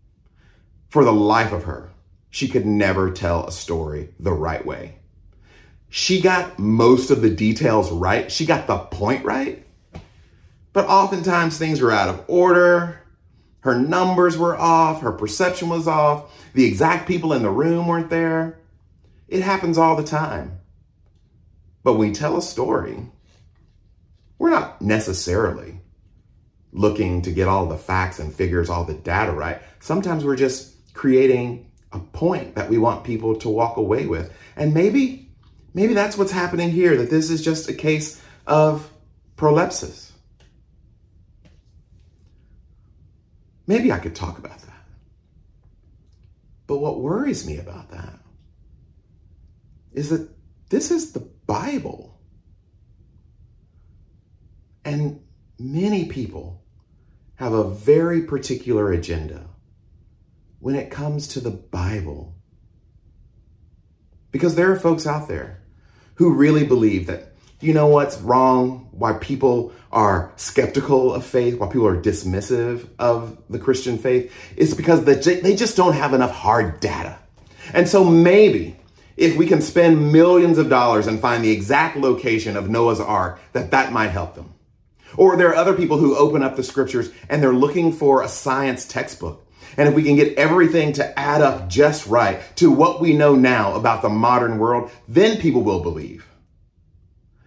For 0.90 1.04
the 1.04 1.12
life 1.12 1.52
of 1.52 1.66
her, 1.66 1.92
she 2.30 2.48
could 2.48 2.66
never 2.66 3.12
tell 3.12 3.46
a 3.46 3.52
story 3.52 4.14
the 4.20 4.32
right 4.32 4.66
way. 4.66 4.97
She 5.90 6.22
got 6.22 6.60
most 6.60 7.12
of 7.12 7.22
the 7.22 7.30
details 7.30 7.92
right. 7.92 8.32
She 8.32 8.46
got 8.46 8.68
the 8.68 8.78
point 8.78 9.24
right 9.24 9.64
but 10.78 10.86
oftentimes 10.86 11.58
things 11.58 11.82
were 11.82 11.92
out 11.92 12.08
of 12.08 12.24
order. 12.28 13.02
Her 13.62 13.80
numbers 13.80 14.38
were 14.38 14.56
off. 14.56 15.02
Her 15.02 15.12
perception 15.12 15.70
was 15.70 15.88
off. 15.88 16.32
The 16.54 16.66
exact 16.66 17.08
people 17.08 17.34
in 17.34 17.42
the 17.42 17.50
room 17.50 17.88
weren't 17.88 18.12
there. 18.12 18.60
It 19.28 19.42
happens 19.42 19.80
all 19.80 19.96
the 19.96 20.04
time. 20.04 20.60
But 21.84 21.94
when 21.94 22.10
we 22.10 22.14
tell 22.14 22.38
a 22.38 22.44
story, 22.44 23.08
we're 24.38 24.52
not 24.52 24.80
necessarily 24.80 25.82
looking 26.72 27.24
to 27.24 27.32
get 27.32 27.48
all 27.48 27.66
the 27.66 27.76
facts 27.76 28.20
and 28.20 28.32
figures, 28.32 28.70
all 28.70 28.84
the 28.84 28.94
data 28.94 29.32
right. 29.32 29.60
Sometimes 29.80 30.24
we're 30.24 30.36
just 30.36 30.94
creating 30.94 31.72
a 31.92 31.98
point 31.98 32.54
that 32.54 32.70
we 32.70 32.78
want 32.78 33.04
people 33.04 33.36
to 33.38 33.50
walk 33.50 33.78
away 33.78 34.06
with. 34.06 34.32
And 34.56 34.76
maybe, 34.76 35.27
maybe 35.78 35.94
that's 35.94 36.18
what's 36.18 36.32
happening 36.32 36.72
here, 36.72 36.98
that 36.98 37.12
this 37.12 37.30
is 37.30 37.44
just 37.44 37.70
a 37.70 37.74
case 37.74 38.20
of 38.48 38.92
prolepsis. 39.36 40.12
Maybe 43.68 43.92
I 43.92 44.00
could 44.00 44.16
talk 44.16 44.40
about 44.40 44.58
that. 44.58 44.86
But 46.66 46.80
what 46.80 47.00
worries 47.00 47.46
me 47.46 47.60
about 47.60 47.92
that 47.92 48.18
is 49.94 50.10
that 50.10 50.28
this 50.72 50.90
is 50.90 51.12
the 51.12 51.30
Bible. 51.46 52.20
And 54.84 55.22
many 55.60 56.06
people 56.06 56.66
have 57.36 57.54
a 57.54 57.70
very 57.70 58.24
particular 58.24 58.92
agenda 58.92 59.46
when 60.58 60.74
it 60.74 60.90
comes 60.90 61.28
to 61.28 61.40
the 61.40 61.52
Bible. 61.52 62.36
Because 64.32 64.56
there 64.56 64.72
are 64.72 64.80
folks 64.80 65.06
out 65.06 65.28
there 65.28 65.62
who 66.18 66.34
really 66.34 66.66
believe 66.66 67.08
that 67.08 67.34
you 67.60 67.74
know 67.74 67.88
what's 67.88 68.20
wrong? 68.20 68.90
Why 68.92 69.14
people 69.14 69.72
are 69.92 70.32
skeptical 70.36 71.14
of 71.14 71.26
faith, 71.26 71.58
why 71.58 71.68
people 71.68 71.88
are 71.88 72.00
dismissive 72.00 72.88
of 73.00 73.38
the 73.50 73.58
Christian 73.58 73.98
faith, 73.98 74.32
is 74.56 74.76
because 74.76 75.06
they 75.06 75.56
just 75.56 75.76
don't 75.76 75.94
have 75.94 76.14
enough 76.14 76.32
hard 76.32 76.80
data. 76.80 77.18
And 77.74 77.88
so 77.88 78.04
maybe 78.04 78.76
if 79.16 79.36
we 79.38 79.48
can 79.48 79.62
spend 79.62 80.12
millions 80.12 80.60
of 80.60 80.70
dollars 80.70 81.08
and 81.08 81.20
find 81.20 81.44
the 81.44 81.50
exact 81.50 81.98
location 81.98 82.56
of 82.56 82.70
Noah's 82.70 83.00
ark, 83.00 83.40
that 83.54 83.72
that 83.72 83.92
might 83.92 84.10
help 84.10 84.36
them. 84.36 84.54
Or 85.16 85.36
there 85.36 85.50
are 85.50 85.56
other 85.56 85.74
people 85.74 85.98
who 85.98 86.16
open 86.16 86.44
up 86.44 86.56
the 86.56 86.64
scriptures 86.64 87.10
and 87.28 87.42
they're 87.42 87.54
looking 87.54 87.92
for 87.92 88.22
a 88.22 88.28
science 88.28 88.86
textbook. 88.86 89.47
And 89.76 89.90
if 89.90 89.96
we 89.96 90.04
can 90.04 90.16
get 90.16 90.38
everything 90.38 90.94
to 90.94 91.20
add 91.20 91.42
up 91.42 91.68
just 91.70 92.08
right 92.08 92.42
to 92.58 92.72
what 92.72 93.02
we 93.02 93.14
know 93.14 93.36
now 93.36 93.76
about 93.76 94.02
the 94.02 94.10
modern 94.10 94.60
world, 94.60 94.92
then 95.08 95.38
people 95.38 95.62
will 95.62 95.82
believe. 95.82 96.28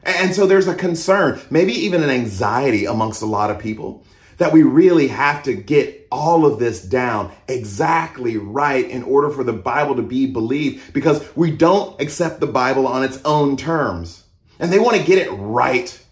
And 0.02 0.34
so 0.34 0.46
there's 0.46 0.68
a 0.68 0.74
concern, 0.74 1.40
maybe 1.50 1.72
even 1.72 2.02
an 2.02 2.10
anxiety 2.10 2.84
amongst 2.84 3.22
a 3.22 3.26
lot 3.26 3.50
of 3.50 3.58
people 3.58 4.04
that 4.40 4.52
we 4.54 4.62
really 4.62 5.08
have 5.08 5.42
to 5.42 5.52
get 5.52 6.08
all 6.10 6.46
of 6.46 6.58
this 6.58 6.82
down 6.82 7.30
exactly 7.46 8.38
right 8.38 8.88
in 8.88 9.02
order 9.02 9.28
for 9.28 9.44
the 9.44 9.52
Bible 9.52 9.96
to 9.96 10.02
be 10.02 10.26
believed 10.26 10.94
because 10.94 11.22
we 11.36 11.50
don't 11.50 12.00
accept 12.00 12.40
the 12.40 12.46
Bible 12.46 12.86
on 12.86 13.04
its 13.04 13.20
own 13.26 13.58
terms. 13.58 14.24
And 14.58 14.72
they 14.72 14.78
want 14.78 14.96
to 14.96 15.04
get 15.04 15.18
it 15.18 15.30
right. 15.30 16.06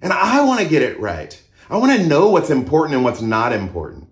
And 0.00 0.12
I 0.12 0.44
want 0.44 0.60
to 0.60 0.68
get 0.68 0.82
it 0.82 1.00
right. 1.00 1.42
I 1.68 1.78
want 1.78 2.00
to 2.00 2.06
know 2.06 2.28
what's 2.28 2.50
important 2.50 2.94
and 2.94 3.04
what's 3.04 3.20
not 3.20 3.52
important. 3.52 4.10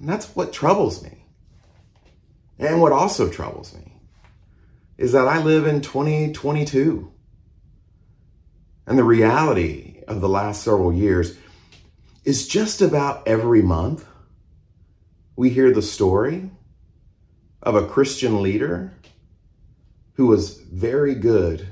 And 0.00 0.08
that's 0.08 0.34
what 0.34 0.52
troubles 0.52 1.02
me. 1.02 1.26
And 2.58 2.80
what 2.80 2.92
also 2.92 3.28
troubles 3.28 3.74
me 3.74 3.92
is 4.98 5.12
that 5.12 5.28
I 5.28 5.42
live 5.42 5.66
in 5.66 5.82
2022. 5.82 7.12
And 8.86 8.98
the 8.98 9.04
reality 9.04 10.02
of 10.08 10.20
the 10.20 10.28
last 10.28 10.62
several 10.62 10.92
years 10.92 11.36
is 12.24 12.48
just 12.48 12.82
about 12.82 13.26
every 13.26 13.62
month 13.62 14.06
we 15.36 15.50
hear 15.50 15.72
the 15.72 15.82
story 15.82 16.50
of 17.62 17.74
a 17.74 17.86
Christian 17.86 18.42
leader 18.42 18.94
who 20.14 20.26
was 20.26 20.58
very 20.58 21.14
good 21.14 21.68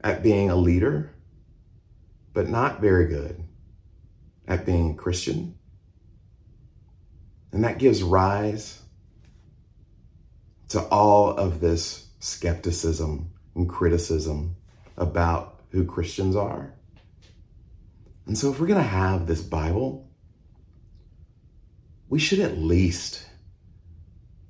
at 0.00 0.22
being 0.22 0.48
a 0.48 0.56
leader, 0.56 1.12
but 2.32 2.48
not 2.48 2.80
very 2.80 3.06
good 3.06 3.42
at 4.46 4.64
being 4.64 4.92
a 4.92 4.94
Christian. 4.94 5.57
And 7.52 7.64
that 7.64 7.78
gives 7.78 8.02
rise 8.02 8.82
to 10.68 10.82
all 10.88 11.30
of 11.30 11.60
this 11.60 12.08
skepticism 12.20 13.30
and 13.54 13.68
criticism 13.68 14.56
about 14.96 15.60
who 15.70 15.84
Christians 15.84 16.36
are. 16.36 16.74
And 18.26 18.36
so, 18.36 18.50
if 18.50 18.60
we're 18.60 18.66
going 18.66 18.82
to 18.82 18.88
have 18.88 19.26
this 19.26 19.40
Bible, 19.40 20.06
we 22.08 22.18
should 22.18 22.40
at 22.40 22.58
least 22.58 23.24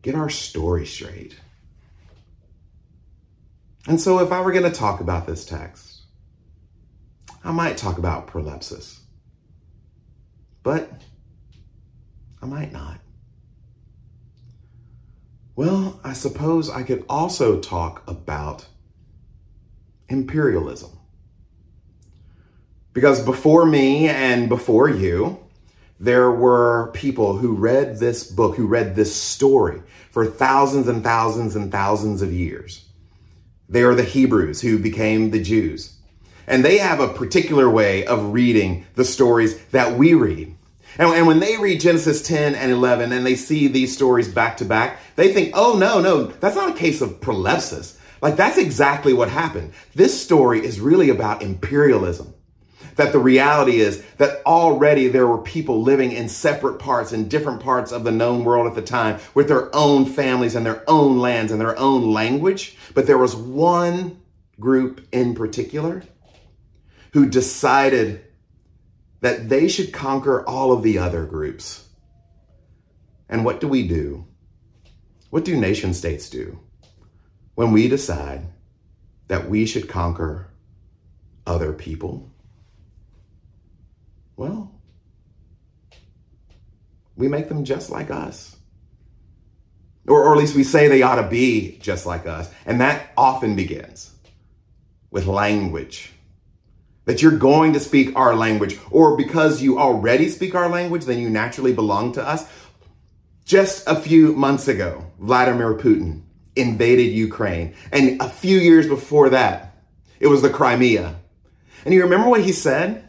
get 0.03 0.15
our 0.15 0.29
story 0.29 0.87
straight. 0.87 1.37
And 3.87 4.01
so, 4.01 4.19
if 4.19 4.33
I 4.33 4.41
were 4.41 4.53
going 4.53 4.71
to 4.71 4.77
talk 4.77 5.01
about 5.01 5.27
this 5.27 5.45
text, 5.45 6.03
I 7.45 7.53
might 7.53 7.77
talk 7.77 7.99
about 7.99 8.27
prolepsis, 8.27 8.99
but 10.65 10.91
I 12.42 12.46
might 12.46 12.72
not. 12.72 13.01
Well, 15.57 16.01
I 16.05 16.12
suppose 16.12 16.70
I 16.70 16.85
could 16.85 17.05
also 17.09 17.59
talk 17.59 18.03
about 18.07 18.66
imperialism. 20.09 20.90
Because 22.92 23.24
before 23.24 23.66
me 23.66 24.09
and 24.09 24.48
before 24.48 24.88
you, 24.88 25.38
there 26.01 26.31
were 26.31 26.90
people 26.94 27.38
who 27.38 27.55
read 27.55 27.98
this 27.98 28.24
book, 28.24 28.57
who 28.57 28.66
read 28.66 28.94
this 28.94 29.14
story 29.14 29.83
for 30.11 30.27
thousands 30.27 30.88
and 30.88 31.03
thousands 31.03 31.57
and 31.57 31.72
thousands 31.72 32.22
of 32.22 32.33
years. 32.33 32.85
They 33.68 33.83
are 33.83 33.94
the 33.94 34.05
Hebrews 34.05 34.61
who 34.61 34.79
became 34.79 35.31
the 35.31 35.42
Jews. 35.42 35.96
And 36.46 36.64
they 36.64 36.79
have 36.79 37.01
a 37.01 37.12
particular 37.12 37.68
way 37.68 38.07
of 38.07 38.33
reading 38.33 38.87
the 38.94 39.05
stories 39.05 39.59
that 39.66 39.98
we 39.98 40.14
read. 40.14 40.55
And, 40.99 41.09
and 41.15 41.27
when 41.27 41.39
they 41.39 41.57
read 41.57 41.81
Genesis 41.81 42.21
10 42.23 42.55
and 42.55 42.71
11 42.73 43.13
and 43.13 43.25
they 43.25 43.37
see 43.37 43.69
these 43.69 43.95
stories 43.95 44.29
back 44.29 44.57
to 44.59 44.65
back, 44.65 45.01
they 45.17 45.33
think, 45.33 45.53
oh, 45.55 45.79
no, 45.79 46.01
no, 46.01 46.25
that's 46.25 46.57
not 46.57 46.71
a 46.71 46.79
case 46.79 47.01
of 47.01 47.21
prolepsis. 47.21 47.97
Like, 48.21 48.37
that's 48.37 48.59
exactly 48.59 49.13
what 49.13 49.31
happened. 49.31 49.73
This 49.95 50.21
story 50.21 50.65
is 50.65 50.81
really 50.81 51.09
about 51.09 51.41
imperialism 51.41 52.35
that 52.99 53.13
the 53.13 53.19
reality 53.19 53.79
is 53.79 54.03
that 54.17 54.45
already 54.45 55.07
there 55.07 55.27
were 55.27 55.39
people 55.39 55.83
living 55.83 56.11
in 56.11 56.29
separate 56.29 56.81
parts, 56.81 57.13
in 57.13 57.29
different 57.29 57.63
parts 57.63 57.93
of 57.93 58.03
the 58.03 58.11
known 58.11 58.45
world 58.45 58.67
at 58.67 58.75
the 58.75 58.83
time, 58.83 59.21
with 59.35 59.47
their 59.47 59.75
own 59.75 60.05
families 60.05 60.57
and 60.57 60.67
their 60.67 60.83
own 60.89 61.19
lands 61.19 61.53
and 61.53 61.61
their 61.61 61.79
own 61.79 62.13
language. 62.13 62.77
But 62.95 63.07
there 63.07 63.17
was 63.17 63.37
one 63.37 64.21
group 64.59 65.07
in 65.13 65.37
particular 65.37 66.03
who 67.13 67.27
decided 67.27 68.25
that 69.20 69.48
they 69.48 69.68
should 69.68 69.92
conquer 69.92 70.46
all 70.46 70.72
of 70.72 70.83
the 70.83 70.98
other 70.98 71.24
groups. 71.24 71.88
And 73.28 73.44
what 73.44 73.61
do 73.61 73.68
we 73.68 73.87
do? 73.87 74.26
What 75.31 75.44
do 75.44 75.57
nation 75.57 75.92
states 75.92 76.31
do 76.31 76.59
when 77.54 77.72
we 77.72 77.88
decide 77.88 78.46
that 79.28 79.48
we 79.48 79.66
should 79.66 79.88
conquer 79.88 80.48
other 81.46 81.72
people? 81.72 82.31
Well, 84.37 84.72
we 87.16 87.28
make 87.28 87.48
them 87.48 87.64
just 87.64 87.90
like 87.90 88.11
us. 88.11 88.57
Or, 90.07 90.24
or 90.24 90.33
at 90.33 90.38
least 90.38 90.54
we 90.54 90.64
say 90.64 90.88
they 90.88 91.02
ought 91.02 91.20
to 91.20 91.28
be 91.28 91.78
just 91.78 92.07
like 92.07 92.26
us. 92.26 92.50
And 92.64 92.81
that 92.81 93.11
often 93.16 93.57
begins 93.57 94.12
with 95.11 95.26
language. 95.26 96.12
That 97.09 97.23
you're 97.23 97.38
going 97.38 97.73
to 97.73 97.81
speak 97.81 98.14
our 98.16 98.37
language, 98.37 98.79
or 98.90 99.16
because 99.16 99.62
you 99.62 99.79
already 99.79 100.29
speak 100.29 100.55
our 100.55 100.68
language, 100.68 101.07
then 101.07 101.18
you 101.18 101.31
naturally 101.31 101.73
belong 101.73 102.12
to 102.12 102.23
us. 102.23 102.47
Just 103.47 103.88
a 103.88 103.97
few 103.97 104.35
months 104.35 104.68
ago, 104.68 105.07
Vladimir 105.18 105.75
Putin 105.75 106.25
invaded 106.55 107.05
Ukraine. 107.05 107.75
And 107.92 108.21
a 108.21 108.29
few 108.29 108.59
years 108.59 108.87
before 108.87 109.31
that, 109.31 109.75
it 110.21 110.27
was 110.27 110.42
the 110.42 110.51
Crimea. 110.51 111.16
And 111.87 111.94
you 111.94 112.03
remember 112.03 112.29
what 112.29 112.42
he 112.42 112.53
said? 112.53 113.09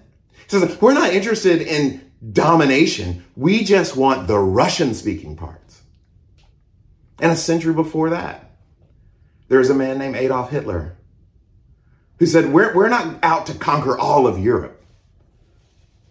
He 0.49 0.57
says, 0.57 0.79
we're 0.79 0.93
not 0.93 1.12
interested 1.12 1.62
in 1.62 2.09
domination. 2.31 3.25
We 3.35 3.65
just 3.65 3.97
want 3.97 4.29
the 4.29 4.39
Russian 4.39 4.93
speaking 4.93 5.35
parts. 5.35 5.81
And 7.19 7.33
a 7.33 7.35
century 7.35 7.73
before 7.73 8.12
that, 8.12 8.49
there 9.49 9.59
was 9.59 9.69
a 9.69 9.75
man 9.75 9.97
named 9.97 10.15
Adolf 10.15 10.51
Hitler 10.51 10.95
who 12.19 12.25
said, 12.25 12.51
we're, 12.51 12.73
we're 12.75 12.89
not 12.89 13.17
out 13.23 13.45
to 13.47 13.53
conquer 13.53 13.97
all 13.97 14.27
of 14.27 14.38
Europe. 14.38 14.82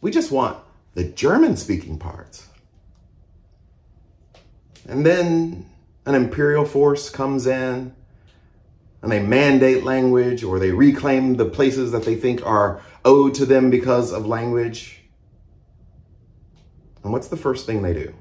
We 0.01 0.11
just 0.11 0.31
want 0.33 0.59
the 0.95 1.05
German 1.05 1.57
speaking 1.57 1.99
parts. 1.99 2.49
And 4.89 5.05
then 5.05 5.69
an 6.07 6.15
imperial 6.15 6.65
force 6.65 7.11
comes 7.11 7.47
in 7.47 7.95
and 9.03 9.13
they 9.13 9.21
mandate 9.21 9.85
language 9.85 10.43
or 10.43 10.59
they 10.59 10.73
reclaim 10.73 11.37
the 11.37 11.45
places 11.45 11.93
that 11.93 12.05
they 12.05 12.17
think 12.17 12.45
are 12.45 12.81
owed 13.05 13.35
to 13.35 13.47
them 13.47 13.69
because 13.69 14.13
of 14.13 14.27
language. 14.27 15.03
And 17.05 17.13
what's 17.13 17.29
the 17.29 17.37
first 17.37 17.67
thing 17.67 17.83
they 17.83 17.93
do? 17.93 18.15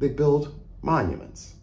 They 0.00 0.08
build 0.08 0.58
monuments. 0.82 1.54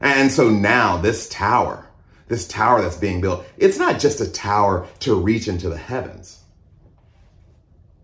And 0.00 0.30
so 0.30 0.50
now 0.50 0.98
this 0.98 1.28
tower, 1.28 1.88
this 2.28 2.46
tower 2.46 2.80
that's 2.80 2.96
being 2.96 3.20
built, 3.20 3.44
it's 3.56 3.78
not 3.78 4.00
just 4.00 4.20
a 4.20 4.30
tower 4.30 4.86
to 5.00 5.14
reach 5.14 5.48
into 5.48 5.68
the 5.68 5.76
heavens. 5.76 6.40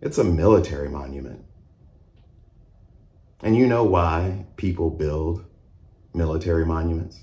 It's 0.01 0.19
a 0.19 0.25
military 0.25 0.89
monument. 0.89 1.45
And 3.43 3.57
you 3.57 3.67
know 3.67 3.85
why 3.85 4.47
people 4.57 4.91
build 4.91 5.45
military 6.13 6.67
monuments? 6.67 7.21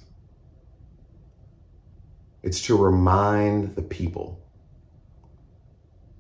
It's 2.42 2.62
to 2.64 2.78
remind 2.78 3.76
the 3.76 3.82
people 3.82 4.44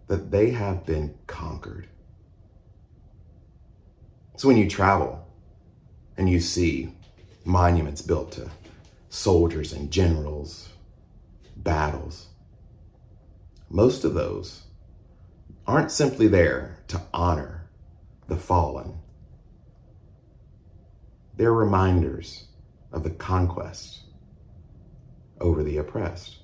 that 0.07 0.31
they 0.31 0.51
have 0.51 0.85
been 0.85 1.15
conquered. 1.25 1.87
So 4.37 4.47
when 4.47 4.57
you 4.57 4.69
travel 4.69 5.27
and 6.15 6.29
you 6.29 6.39
see 6.39 6.93
monuments 7.43 8.01
built 8.01 8.31
to 8.33 8.49
soldiers 9.09 9.73
and 9.73 9.91
generals, 9.91 10.69
battles, 11.55 12.27
most 13.69 14.03
of 14.03 14.13
those 14.13 14.63
aren't 15.65 15.91
simply 15.91 16.27
there 16.27 16.79
to 16.87 17.01
honor 17.13 17.69
the 18.27 18.37
fallen. 18.37 18.99
They're 21.35 21.53
reminders 21.53 22.45
of 22.91 23.03
the 23.03 23.09
conquest 23.09 24.01
over 25.39 25.63
the 25.63 25.77
oppressed, 25.77 26.37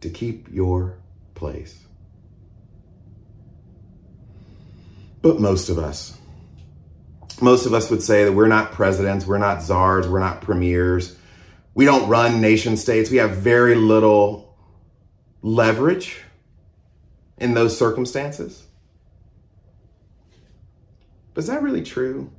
to 0.00 0.10
keep 0.10 0.48
your 0.50 0.98
place. 1.34 1.78
But 5.22 5.40
most 5.40 5.68
of 5.68 5.78
us, 5.78 6.18
Most 7.40 7.66
of 7.66 7.74
us 7.74 7.90
would 7.90 8.02
say 8.02 8.24
that 8.24 8.32
we're 8.32 8.48
not 8.48 8.72
presidents, 8.72 9.26
we're 9.26 9.38
not 9.38 9.62
czars, 9.62 10.08
we're 10.08 10.20
not 10.20 10.40
premiers. 10.40 11.16
We 11.74 11.84
don't 11.84 12.08
run 12.08 12.40
nation 12.40 12.76
states. 12.76 13.10
We 13.10 13.16
have 13.16 13.32
very 13.32 13.74
little 13.74 14.56
leverage 15.42 16.20
in 17.38 17.54
those 17.54 17.76
circumstances. 17.76 18.64
But 21.34 21.40
is 21.42 21.48
that 21.48 21.62
really 21.62 21.82
true? 21.82 22.30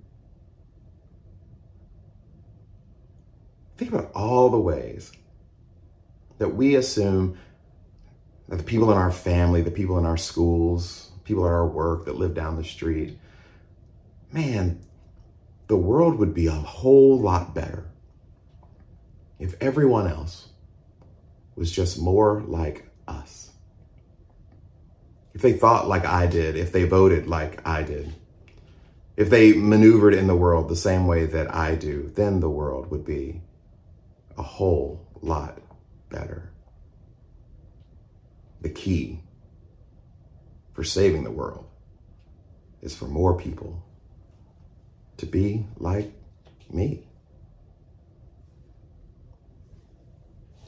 Think 3.77 3.91
about 3.91 4.11
all 4.13 4.49
the 4.49 4.59
ways 4.59 5.11
that 6.37 6.55
we 6.55 6.75
assume 6.75 7.37
that 8.47 8.57
the 8.57 8.63
people 8.63 8.91
in 8.91 8.97
our 8.97 9.11
family, 9.11 9.61
the 9.61 9.71
people 9.71 9.97
in 9.97 10.05
our 10.05 10.17
schools, 10.17 11.11
people 11.25 11.45
at 11.45 11.51
our 11.51 11.67
work 11.67 12.05
that 12.05 12.15
live 12.15 12.33
down 12.33 12.55
the 12.55 12.63
street, 12.63 13.17
man, 14.35 14.85
the 15.67 15.77
world 15.77 16.19
would 16.19 16.33
be 16.33 16.47
a 16.47 16.51
whole 16.51 17.17
lot 17.17 17.55
better 17.55 17.89
if 19.39 19.55
everyone 19.61 20.07
else 20.07 20.49
was 21.55 21.71
just 21.71 22.01
more 22.01 22.43
like 22.45 22.89
us. 23.07 23.51
If 25.33 25.41
they 25.41 25.53
thought 25.53 25.87
like 25.87 26.05
I 26.05 26.27
did, 26.27 26.57
if 26.57 26.73
they 26.73 26.83
voted 26.83 27.27
like 27.27 27.65
I 27.65 27.81
did, 27.83 28.13
if 29.15 29.29
they 29.29 29.53
maneuvered 29.53 30.13
in 30.13 30.27
the 30.27 30.35
world 30.35 30.67
the 30.67 30.75
same 30.75 31.07
way 31.07 31.25
that 31.27 31.53
I 31.55 31.75
do, 31.75 32.11
then 32.15 32.41
the 32.41 32.49
world 32.49 32.91
would 32.91 33.05
be 33.05 33.41
a 34.37 34.43
whole 34.43 35.07
lot 35.21 35.59
better. 36.09 36.51
The 38.59 38.69
key 38.69 39.21
for 40.73 40.83
saving 40.83 41.23
the 41.23 41.31
world 41.31 41.69
is 42.81 42.93
for 42.93 43.05
more 43.05 43.37
people 43.37 43.84
to 45.17 45.25
be 45.25 45.65
like 45.77 46.11
me. 46.71 47.03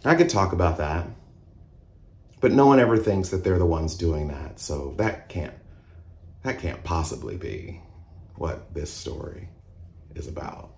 I 0.05 0.15
could 0.15 0.29
talk 0.29 0.53
about 0.53 0.77
that, 0.77 1.07
but 2.39 2.51
no 2.51 2.65
one 2.65 2.79
ever 2.79 2.97
thinks 2.97 3.29
that 3.29 3.43
they're 3.43 3.59
the 3.59 3.65
ones 3.65 3.95
doing 3.95 4.29
that. 4.29 4.59
So 4.59 4.93
that 4.97 5.29
can't 5.29 5.53
that 6.43 6.59
can't 6.59 6.83
possibly 6.83 7.35
be 7.35 7.81
what 8.35 8.73
this 8.73 8.93
story 8.93 9.49
is 10.15 10.27
about. 10.27 10.71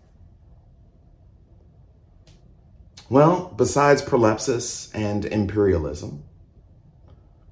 Well, 3.09 3.53
besides 3.55 4.01
prolepsis 4.01 4.89
and 4.93 5.25
imperialism, 5.25 6.23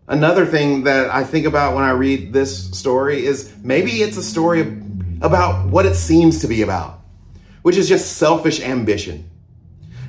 another 0.07 0.45
thing 0.45 0.83
that 0.85 1.09
I 1.09 1.23
think 1.23 1.45
about 1.45 1.75
when 1.75 1.83
I 1.83 1.91
read 1.91 2.31
this 2.31 2.71
story 2.77 3.25
is 3.25 3.53
maybe 3.61 4.01
it's 4.01 4.17
a 4.17 4.23
story 4.23 4.63
about 5.21 5.67
what 5.67 5.85
it 5.85 5.95
seems 5.95 6.39
to 6.39 6.47
be 6.47 6.61
about, 6.61 7.01
which 7.61 7.77
is 7.77 7.87
just 7.87 8.17
selfish 8.17 8.61
ambition. 8.61 9.29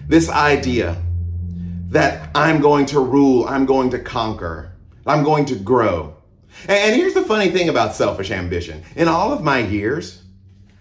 This 0.07 0.29
idea 0.29 0.97
that 1.91 2.31
I'm 2.35 2.61
going 2.61 2.87
to 2.87 3.01
rule, 3.01 3.47
I'm 3.47 3.67
going 3.67 3.91
to 3.91 3.99
conquer, 3.99 4.73
I'm 5.07 5.25
going 5.25 5.47
to 5.47 5.57
grow. 5.57 6.17
And 6.69 6.95
here's 6.97 7.15
the 7.15 7.23
funny 7.23 7.51
thing 7.51 7.69
about 7.69 7.95
selfish 7.95 8.31
ambition. 8.31 8.83
In 8.97 9.09
all 9.09 9.33
of 9.33 9.43
my 9.43 9.59
years, 9.59 10.23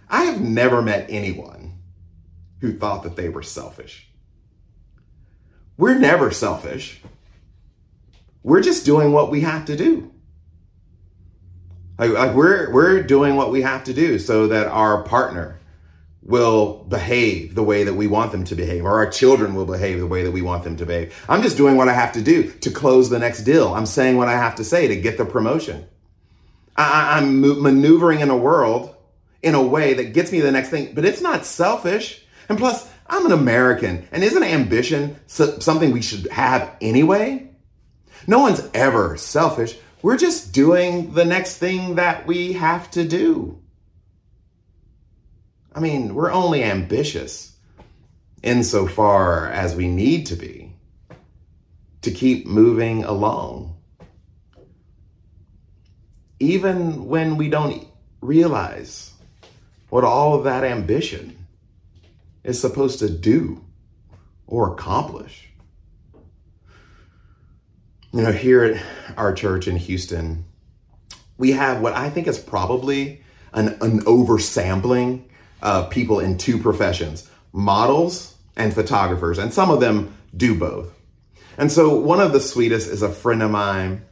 I 0.10 0.24
have 0.24 0.42
never 0.42 0.82
met 0.82 1.06
anyone 1.10 1.80
who 2.62 2.74
thought 2.74 3.04
that 3.04 3.16
they 3.16 3.30
were 3.30 3.44
selfish. 3.44 4.10
We're 5.78 6.00
never 6.00 6.32
selfish. 6.32 7.02
We're 8.44 8.62
just 8.62 8.86
doing 8.86 9.12
what 9.12 9.30
we 9.30 9.42
have 9.42 9.66
to 9.66 9.76
do. 9.76 10.12
Like, 11.98 12.12
like 12.12 12.34
we're 12.36 12.72
we're 12.72 13.04
doing 13.04 13.36
what 13.36 13.52
we 13.52 13.62
have 13.62 13.84
to 13.86 13.94
do 13.94 14.20
so 14.20 14.48
that 14.48 14.68
our 14.68 15.04
partner 15.04 15.60
will 16.22 16.84
behave 16.84 17.56
the 17.56 17.64
way 17.64 17.86
that 17.86 17.94
we 17.94 18.06
want 18.06 18.34
them 18.34 18.44
to 18.44 18.56
behave, 18.56 18.84
or 18.84 18.98
our 18.98 19.10
children 19.10 19.56
will 19.56 19.66
behave 19.66 19.98
the 20.00 20.06
way 20.06 20.24
that 20.24 20.32
we 20.32 20.42
want 20.42 20.64
them 20.64 20.76
to 20.76 20.86
behave. 20.86 21.26
I'm 21.30 21.42
just 21.42 21.56
doing 21.56 21.78
what 21.78 21.88
I 21.88 21.94
have 21.94 22.12
to 22.14 22.22
do 22.22 22.52
to 22.52 22.70
close 22.70 23.10
the 23.10 23.18
next 23.18 23.44
deal. 23.44 23.74
I'm 23.74 23.86
saying 23.86 24.18
what 24.18 24.28
I 24.28 24.34
have 24.34 24.56
to 24.56 24.66
say 24.66 24.90
to 24.90 24.96
get 24.96 25.18
the 25.18 25.26
promotion. 25.26 25.88
I, 26.76 27.18
am 27.18 27.42
maneuvering 27.42 28.20
in 28.20 28.30
a 28.30 28.38
world 28.38 28.96
in 29.42 29.56
a 29.56 29.66
way 29.66 29.94
that 29.96 30.14
gets 30.14 30.32
me 30.32 30.42
the 30.42 30.52
next 30.52 30.70
thing, 30.70 30.94
but 30.94 31.06
it's 31.06 31.22
not 31.22 31.46
selfish. 31.46 32.24
And 32.50 32.58
plus, 32.58 32.88
I'm 33.08 33.26
an 33.26 33.32
American, 33.32 34.08
and 34.12 34.24
isn't 34.24 34.44
ambition 34.44 35.20
something 35.28 35.92
we 35.92 36.02
should 36.02 36.28
have 36.28 36.76
anyway? 36.82 37.50
No 38.28 38.40
one's 38.40 38.68
ever 38.74 39.16
selfish. 39.16 39.78
We're 40.02 40.18
just 40.18 40.54
doing 40.54 41.14
the 41.14 41.26
next 41.26 41.58
thing 41.58 41.96
that 41.96 42.28
we 42.28 42.54
have 42.54 42.92
to 42.92 43.04
do. 43.04 43.60
I 45.74 45.80
mean, 45.80 46.14
we're 46.14 46.32
only 46.32 46.64
ambitious 46.64 47.56
insofar 48.44 49.48
as 49.48 49.76
we 49.76 49.88
need 49.88 50.28
to 50.28 50.36
be 50.36 50.74
to 52.04 52.12
keep 52.12 52.46
moving 52.46 53.04
along. 53.04 53.76
Even 56.40 57.08
when 57.08 57.36
we 57.36 57.50
don't 57.50 57.88
realize 58.22 59.14
what 59.90 60.04
all 60.04 60.36
of 60.36 60.44
that 60.44 60.64
ambition 60.64 61.48
is 62.44 62.62
supposed 62.62 63.00
to 63.00 63.10
do 63.10 63.64
or 64.46 64.72
accomplish. 64.72 65.47
You 68.14 68.22
know, 68.22 68.32
here 68.32 68.64
at 68.64 68.84
our 69.18 69.34
church 69.34 69.68
in 69.68 69.76
Houston, 69.76 70.46
we 71.38 71.52
have 71.52 71.82
what 71.82 71.94
I 71.94 72.10
think 72.10 72.28
is 72.28 72.40
probably 72.40 73.22
an, 73.54 73.70
an 73.82 74.02
oversampling 74.02 75.24
of 75.62 75.90
people 75.90 76.20
in 76.20 76.38
two 76.38 76.58
professions 76.58 77.30
models 77.54 78.36
and 78.56 78.74
photographers, 78.74 79.38
and 79.38 79.54
some 79.54 79.72
of 79.72 79.80
them 79.80 80.16
do 80.36 80.56
both. 80.56 80.94
And 81.58 81.72
so, 81.72 81.96
one 81.96 82.20
of 82.22 82.34
the 82.34 82.40
sweetest 82.40 82.88
is 82.90 83.02
a 83.02 83.10
friend 83.10 83.42
of 83.42 83.52
mine. 83.52 84.04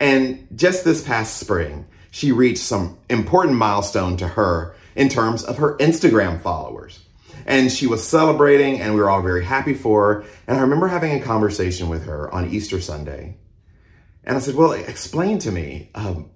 And 0.00 0.46
just 0.54 0.84
this 0.84 1.02
past 1.02 1.38
spring, 1.38 1.86
she 2.10 2.32
reached 2.32 2.62
some 2.62 2.98
important 3.08 3.56
milestone 3.56 4.16
to 4.18 4.28
her 4.28 4.74
in 4.94 5.08
terms 5.08 5.42
of 5.42 5.58
her 5.58 5.76
Instagram 5.78 6.40
followers 6.40 7.00
and 7.48 7.72
she 7.72 7.86
was 7.86 8.06
celebrating, 8.06 8.78
and 8.78 8.94
we 8.94 9.00
were 9.00 9.08
all 9.08 9.22
very 9.22 9.42
happy 9.42 9.72
for 9.72 10.12
her. 10.12 10.24
And 10.46 10.58
I 10.58 10.60
remember 10.60 10.86
having 10.86 11.18
a 11.18 11.24
conversation 11.24 11.88
with 11.88 12.04
her 12.04 12.32
on 12.32 12.50
Easter 12.50 12.78
Sunday. 12.78 13.38
And 14.22 14.36
I 14.36 14.40
said, 14.40 14.54
Well, 14.54 14.72
explain 14.72 15.38
to 15.38 15.50
me, 15.50 15.90
um, 15.94 16.30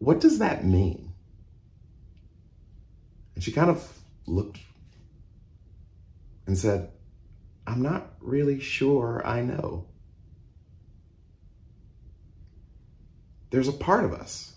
what 0.00 0.20
does 0.20 0.38
that 0.40 0.66
mean? 0.66 1.14
And 3.34 3.42
she 3.42 3.52
kind 3.52 3.70
of 3.70 3.90
looked 4.26 4.58
and 6.46 6.58
said, 6.58 6.90
I'm 7.66 7.80
not 7.80 8.12
really 8.20 8.60
sure 8.60 9.22
I 9.24 9.40
know. 9.40 9.86
There's 13.48 13.68
a 13.68 13.72
part 13.72 14.04
of 14.04 14.12
us. 14.12 14.52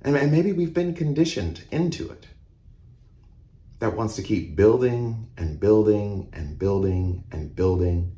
And, 0.00 0.16
and 0.16 0.32
maybe 0.32 0.52
we've 0.52 0.72
been 0.72 0.94
conditioned 0.94 1.64
into 1.70 2.08
it 2.08 2.27
that 3.78 3.96
wants 3.96 4.16
to 4.16 4.22
keep 4.22 4.56
building 4.56 5.30
and 5.36 5.60
building 5.60 6.28
and 6.32 6.58
building 6.58 7.24
and 7.30 7.54
building 7.54 8.16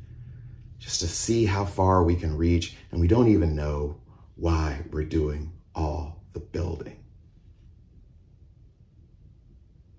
just 0.79 1.01
to 1.01 1.07
see 1.07 1.45
how 1.45 1.65
far 1.65 2.03
we 2.03 2.15
can 2.15 2.37
reach. 2.37 2.77
And 2.91 3.01
we 3.01 3.09
don't 3.09 3.29
even 3.29 3.55
know 3.55 4.01
why 4.37 4.81
we're 4.91 5.05
doing 5.05 5.53
all 5.75 6.23
the 6.33 6.41
building. 6.41 7.05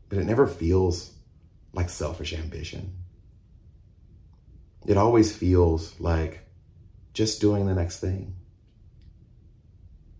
But 0.10 0.18
it 0.18 0.26
never 0.26 0.48
feels 0.48 1.12
like 1.74 1.90
selfish 1.90 2.34
ambition. 2.34 2.94
It 4.88 4.98
always 4.98 5.36
feels 5.36 5.98
like 6.00 6.46
just 7.14 7.40
doing 7.40 7.68
the 7.68 7.76
next 7.76 8.00
thing. 8.00 8.36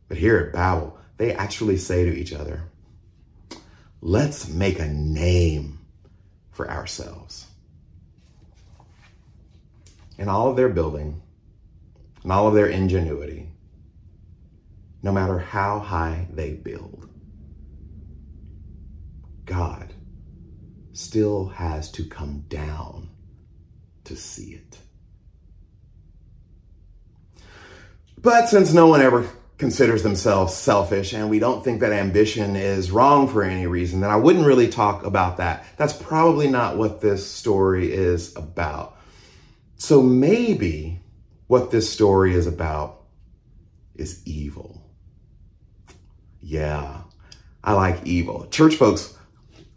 But 0.08 0.18
here 0.18 0.38
at 0.38 0.54
Babel, 0.54 0.98
they 1.18 1.34
actually 1.34 1.78
say 1.78 2.06
to 2.06 2.14
each 2.14 2.32
other, 2.32 2.71
let's 4.02 4.50
make 4.50 4.80
a 4.80 4.88
name 4.88 5.80
for 6.52 6.70
ourselves. 6.70 7.46
In 10.18 10.28
all 10.28 10.50
of 10.50 10.58
their 10.58 10.70
building, 10.70 11.22
and 12.24 12.32
all 12.32 12.48
of 12.48 12.54
their 12.54 12.68
ingenuity, 12.68 13.50
no 15.02 15.12
matter 15.12 15.40
how 15.40 15.80
high 15.80 16.28
they 16.32 16.54
build, 16.54 17.10
God 19.46 19.94
still 20.94 21.48
has 21.48 21.90
to 21.92 22.04
come 22.04 22.46
down 22.48 23.10
to 24.04 24.16
see 24.16 24.54
it. 24.54 24.78
But 28.18 28.50
since 28.50 28.72
no 28.72 28.88
one 28.88 29.02
ever 29.02 29.28
considers 29.62 30.02
themselves 30.02 30.56
selfish 30.56 31.14
and 31.14 31.30
we 31.30 31.38
don't 31.38 31.64
think 31.64 31.82
that 31.82 31.92
ambition 31.92 32.56
is 32.56 32.90
wrong 32.90 33.28
for 33.28 33.44
any 33.44 33.68
reason, 33.68 34.02
then 34.02 34.10
I 34.10 34.16
wouldn't 34.16 34.48
really 34.48 34.68
talk 34.68 35.06
about 35.06 35.38
that. 35.38 35.64
That's 35.78 35.94
probably 35.94 36.50
not 36.50 36.78
what 36.78 37.00
this 37.00 37.30
story 37.30 37.94
is 37.94 38.36
about. 38.36 38.98
So 39.76 40.02
maybe 40.02 41.00
what 41.46 41.70
this 41.70 41.88
story 41.88 42.34
is 42.34 42.48
about 42.48 43.04
is 43.94 44.26
evil. 44.26 44.82
Yeah, 46.42 47.02
I 47.64 47.74
like 47.74 48.04
evil. 48.04 48.48
Church 48.48 48.78
folks 48.78 49.16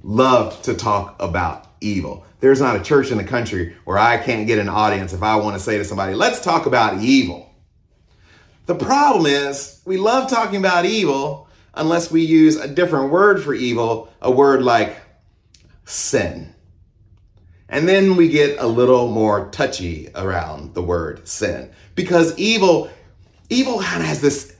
love 0.03 0.63
to 0.63 0.73
talk 0.73 1.15
about 1.21 1.67
evil. 1.83 2.25
There's 2.41 2.59
not 2.59 2.77
a 2.77 2.83
church 2.83 3.11
in 3.11 3.19
the 3.19 3.25
country 3.25 3.77
where 3.85 3.99
I 3.99 4.17
can't 4.17 4.47
get 4.47 4.59
an 4.59 4.71
audience 4.71 5.13
if 5.13 5.23
I 5.23 5.37
want 5.37 5.59
to 5.59 5.63
say 5.63 5.77
to 5.77 5.85
somebody, 5.85 6.15
let's 6.15 6.41
talk 6.41 6.65
about 6.65 7.03
evil. 7.03 7.44
The 8.67 8.75
problem 8.75 9.27
is, 9.27 9.81
we 9.85 9.97
love 9.97 10.31
talking 10.31 10.59
about 10.59 10.85
evil 10.87 11.49
unless 11.75 12.11
we 12.11 12.23
use 12.23 12.57
a 12.57 12.69
different 12.69 13.11
word 13.11 13.43
for 13.43 13.53
evil, 13.53 14.13
a 14.23 14.31
word 14.31 14.63
like 14.63 14.97
sin. 15.85 16.55
And 17.69 17.89
then 17.89 18.17
we 18.17 18.29
get 18.29 18.59
a 18.59 18.67
little 18.67 19.11
more 19.11 19.51
touchy 19.51 20.09
around 20.15 20.75
the 20.75 20.83
word 20.83 21.27
sin 21.27 21.71
because 21.95 22.39
evil 22.39 22.91
evil 23.51 23.81
kind 23.81 24.03
of 24.03 24.09
has 24.09 24.21
this 24.21 24.57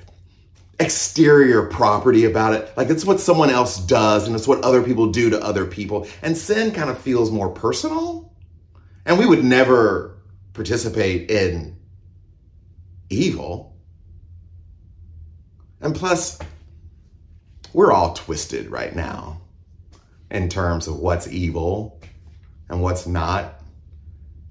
exterior 0.81 1.67
property 1.67 2.25
about 2.25 2.55
it. 2.55 2.77
Like 2.77 2.91
it's 2.91 3.05
what 3.05 3.21
someone 3.21 3.51
else 3.51 3.79
does 3.79 4.27
and 4.27 4.35
it's 4.35 4.49
what 4.49 4.65
other 4.65 4.83
people 4.83 5.11
do 5.11 5.31
to 5.31 5.41
other 5.41 5.65
people. 5.65 6.07
And 6.23 6.37
sin 6.37 6.73
kind 6.73 6.91
of 6.91 6.99
feels 6.99 7.31
more 7.31 7.51
personal. 7.51 8.33
And 9.07 9.19
we 9.19 9.27
would 9.27 9.45
never 9.45 10.19
participate 10.53 11.31
in 11.31 11.77
evil. 13.11 13.74
And 15.85 15.95
plus, 15.95 16.39
we're 17.75 17.93
all 17.93 18.15
twisted 18.15 18.71
right 18.71 18.97
now 18.97 19.43
in 20.31 20.49
terms 20.49 20.89
of 20.89 20.97
what's 20.97 21.29
evil 21.29 22.01
and 22.71 22.81
what's 22.81 23.07
not, 23.07 23.61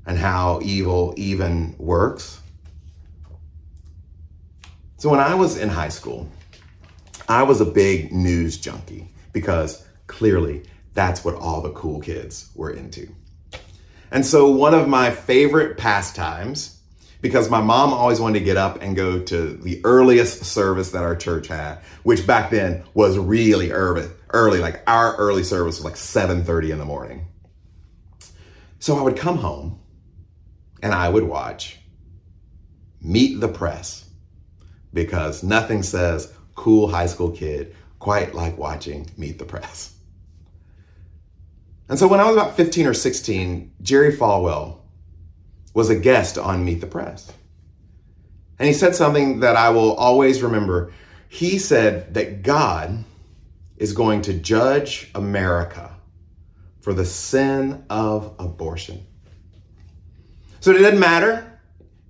and 0.05 0.15
how 0.15 0.59
evil 0.61 1.15
even 1.17 1.75
works. 1.79 2.39
So, 4.97 5.09
when 5.09 5.19
I 5.19 5.33
was 5.33 5.57
in 5.57 5.69
high 5.69 5.89
school, 5.89 6.29
I 7.27 7.41
was 7.41 7.61
a 7.61 7.65
big 7.65 8.13
news 8.13 8.57
junkie 8.57 9.07
because 9.31 9.83
clearly 10.05 10.61
that's 10.93 11.25
what 11.25 11.33
all 11.33 11.61
the 11.61 11.71
cool 11.71 11.99
kids 11.99 12.51
were 12.53 12.69
into. 12.69 13.09
And 14.11 14.23
so, 14.23 14.51
one 14.51 14.75
of 14.75 14.87
my 14.87 15.09
favorite 15.09 15.79
pastimes, 15.79 16.72
because 17.23 17.49
my 17.49 17.61
mom 17.61 17.93
always 17.93 18.19
wanted 18.19 18.39
to 18.39 18.45
get 18.45 18.57
up 18.57 18.81
and 18.81 18.97
go 18.97 19.17
to 19.17 19.53
the 19.53 19.79
earliest 19.85 20.43
service 20.43 20.91
that 20.91 21.03
our 21.03 21.15
church 21.15 21.47
had, 21.47 21.77
which 22.03 22.27
back 22.27 22.51
then 22.51 22.83
was 22.93 23.17
really 23.17 23.71
early, 23.71 24.09
early 24.31 24.59
like 24.59 24.83
our 24.87 25.15
early 25.15 25.43
service 25.43 25.77
was 25.77 25.85
like 25.85 25.95
7:30 25.95 26.71
in 26.71 26.79
the 26.79 26.85
morning. 26.85 27.27
So 28.79 28.97
I 28.97 29.01
would 29.01 29.15
come 29.15 29.37
home 29.37 29.79
and 30.81 30.93
I 30.93 31.07
would 31.07 31.23
watch 31.23 31.79
Meet 33.01 33.39
the 33.39 33.47
Press 33.47 34.03
because 34.93 35.43
nothing 35.43 35.81
says 35.81 36.33
cool 36.55 36.89
high 36.89 37.07
school 37.07 37.31
kid 37.31 37.73
quite 37.99 38.35
like 38.35 38.57
watching 38.57 39.09
Meet 39.15 39.39
the 39.39 39.45
Press. 39.45 39.95
And 41.87 41.97
so 41.97 42.05
when 42.09 42.19
I 42.19 42.25
was 42.25 42.35
about 42.35 42.57
15 42.57 42.85
or 42.85 42.93
16, 42.93 43.71
Jerry 43.81 44.11
Falwell 44.11 44.82
was 45.73 45.89
a 45.89 45.95
guest 45.95 46.37
on 46.37 46.65
Meet 46.65 46.81
the 46.81 46.87
Press. 46.87 47.31
And 48.59 48.67
he 48.67 48.73
said 48.73 48.95
something 48.95 49.39
that 49.39 49.55
I 49.55 49.69
will 49.69 49.93
always 49.93 50.41
remember. 50.41 50.93
He 51.27 51.57
said 51.57 52.13
that 52.13 52.43
God 52.43 53.03
is 53.77 53.93
going 53.93 54.21
to 54.23 54.33
judge 54.33 55.09
America 55.15 55.95
for 56.81 56.93
the 56.93 57.05
sin 57.05 57.85
of 57.89 58.35
abortion. 58.39 59.05
So 60.59 60.71
it 60.71 60.79
doesn't 60.79 60.99
matter 60.99 61.59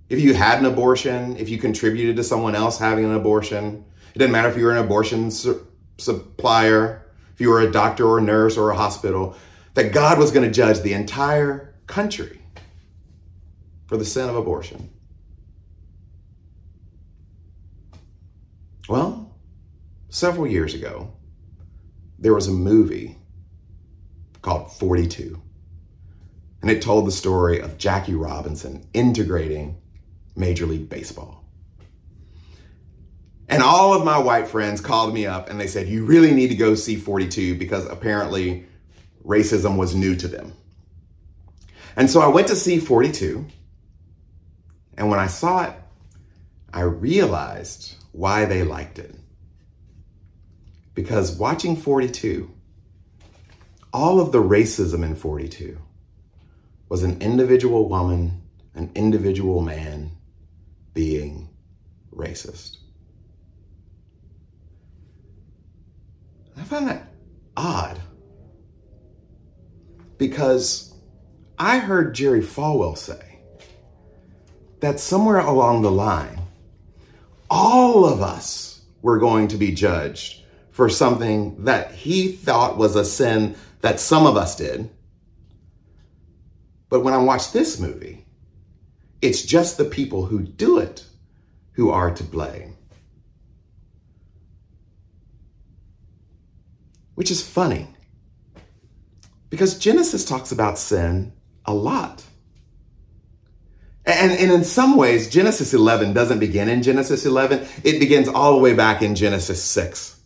if 0.09 0.20
you 0.20 0.34
had 0.34 0.59
an 0.59 0.66
abortion, 0.66 1.38
if 1.38 1.49
you 1.49 1.57
contributed 1.57 2.18
to 2.18 2.24
someone 2.24 2.53
else 2.53 2.78
having 2.78 3.05
an 3.05 3.16
abortion. 3.16 3.86
It 4.14 4.20
doesn't 4.20 4.32
matter 4.32 4.49
if 4.49 4.57
you 4.57 4.66
were 4.66 4.74
an 4.74 4.78
abortion 4.78 5.32
su- 5.32 5.66
supplier, 5.97 7.09
if 7.34 7.41
you 7.41 7.49
were 7.49 7.61
a 7.61 7.72
doctor 7.72 8.05
or 8.05 8.20
a 8.20 8.22
nurse 8.22 8.57
or 8.57 8.70
a 8.70 8.76
hospital, 8.76 9.36
that 9.74 9.91
God 9.91 10.20
was 10.20 10.32
going 10.32 10.45
to 10.45 10.51
judge 10.51 10.82
the 10.82 10.93
entire 10.93 11.74
country 11.88 12.43
for 13.88 13.97
the 13.97 14.05
sin 14.05 14.29
of 14.29 14.36
abortion. 14.36 14.89
Well, 18.89 19.34
several 20.09 20.47
years 20.47 20.73
ago, 20.73 21.13
there 22.19 22.34
was 22.34 22.47
a 22.47 22.51
movie 22.51 23.17
called 24.41 24.71
42. 24.73 25.41
And 26.61 26.71
it 26.71 26.81
told 26.81 27.07
the 27.07 27.11
story 27.11 27.59
of 27.59 27.77
Jackie 27.77 28.13
Robinson 28.13 28.88
integrating 28.93 29.81
Major 30.36 30.65
League 30.65 30.89
Baseball. 30.89 31.43
And 33.49 33.61
all 33.61 33.93
of 33.93 34.05
my 34.05 34.17
white 34.17 34.47
friends 34.47 34.79
called 34.79 35.13
me 35.13 35.25
up 35.25 35.49
and 35.49 35.59
they 35.59 35.67
said, 35.67 35.88
You 35.88 36.05
really 36.05 36.34
need 36.34 36.47
to 36.49 36.55
go 36.55 36.75
see 36.75 36.95
42 36.95 37.55
because 37.55 37.86
apparently 37.86 38.65
racism 39.25 39.77
was 39.77 39.93
new 39.93 40.15
to 40.15 40.27
them. 40.27 40.53
And 41.95 42.09
so 42.09 42.21
I 42.21 42.27
went 42.27 42.47
to 42.47 42.55
see 42.55 42.79
42. 42.79 43.45
And 44.98 45.10
when 45.10 45.20
I 45.20 45.28
saw 45.28 45.64
it, 45.64 45.74
I 46.74 46.82
realized 46.82 47.96
why 48.12 48.46
they 48.46 48.64
liked 48.64 49.00
it. 49.00 49.16
Because 50.94 51.38
watching 51.38 51.76
42, 51.76 52.52
all 53.91 54.20
of 54.20 54.32
the 54.32 54.41
racism 54.41 55.04
in 55.04 55.16
42 55.16 55.80
was 56.89 57.04
an 57.04 57.22
individual 57.22 57.89
woman, 57.89 58.41
an 58.76 58.91
individual 58.96 59.62
man 59.62 60.12
being 60.94 61.50
racist. 62.14 62.78
I 66.58 66.64
found 66.64 66.88
that 66.88 67.08
odd 67.58 68.00
because 70.18 70.94
I 71.58 71.80
heard 71.80 72.14
Jerry 72.14 72.41
Falwell 72.41 72.98
say 72.98 73.32
that 74.84 74.99
somewhere 74.99 75.39
along 75.39 75.81
the 75.81 75.89
line, 75.89 76.41
all 77.49 78.03
of 78.03 78.21
us 78.21 78.81
were 79.01 79.17
going 79.17 79.47
to 79.47 79.55
be 79.55 79.71
judged 79.71 80.43
for 80.71 80.89
something 80.89 81.63
that 81.63 81.93
he 81.93 82.34
thought 82.34 82.77
was 82.77 82.93
a 82.97 83.05
sin 83.05 83.55
that 83.79 83.97
some 83.97 84.25
of 84.25 84.36
us 84.36 84.57
did. 84.57 84.89
But 86.89 86.99
when 86.99 87.13
I 87.13 87.17
watch 87.19 87.53
this 87.53 87.79
movie, 87.79 88.25
it's 89.21 89.43
just 89.43 89.77
the 89.77 89.86
people 89.86 90.25
who 90.25 90.41
do 90.41 90.79
it 90.79 91.05
who 91.71 91.89
are 91.89 92.13
to 92.13 92.23
blame. 92.25 92.75
Which 97.15 97.31
is 97.31 97.41
funny 97.41 97.88
because 99.49 99.79
Genesis 99.79 100.25
talks 100.25 100.51
about 100.51 100.77
sin 100.77 101.31
a 101.63 101.73
lot. 101.73 102.25
And, 104.24 104.32
and 104.32 104.53
in 104.53 104.63
some 104.63 104.95
ways, 104.95 105.30
Genesis 105.30 105.74
11 105.74 106.13
doesn't 106.13 106.39
begin 106.39 106.69
in 106.69 106.82
Genesis 106.82 107.26
11. 107.26 107.67
It 107.84 107.99
begins 107.99 108.30
all 108.30 108.53
the 108.53 108.59
way 108.59 108.74
back 108.74 109.01
in 109.01 109.15
Genesis 109.15 109.61
6 109.61 110.17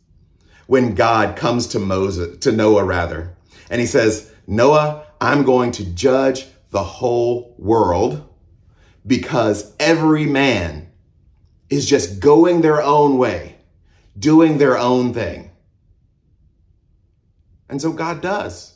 when 0.67 0.93
God 0.93 1.35
comes 1.35 1.65
to 1.69 1.79
Moses, 1.79 2.37
to 2.41 2.51
Noah 2.51 2.83
rather, 2.83 3.35
and 3.71 3.81
he 3.81 3.87
says, 3.87 4.31
Noah, 4.45 5.07
I'm 5.19 5.43
going 5.43 5.71
to 5.71 5.95
judge 5.95 6.45
the 6.69 6.83
whole 6.83 7.55
world 7.57 8.23
because 9.07 9.73
every 9.79 10.27
man 10.27 10.91
is 11.71 11.89
just 11.89 12.19
going 12.19 12.61
their 12.61 12.83
own 12.83 13.17
way, 13.17 13.55
doing 14.19 14.59
their 14.59 14.77
own 14.77 15.11
thing. 15.11 15.49
And 17.67 17.81
so 17.81 17.91
God 17.91 18.21
does. 18.21 18.75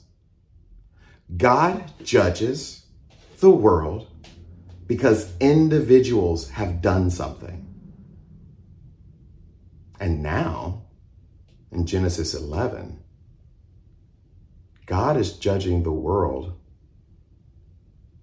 God 1.37 1.91
judges 2.03 2.87
the 3.39 3.51
world 3.51 4.07
because 4.91 5.31
individuals 5.39 6.49
have 6.49 6.81
done 6.81 7.09
something. 7.09 7.65
And 10.01 10.21
now, 10.21 10.81
in 11.71 11.85
Genesis 11.85 12.33
11, 12.33 13.01
God 14.85 15.15
is 15.15 15.31
judging 15.31 15.83
the 15.83 15.93
world 15.93 16.59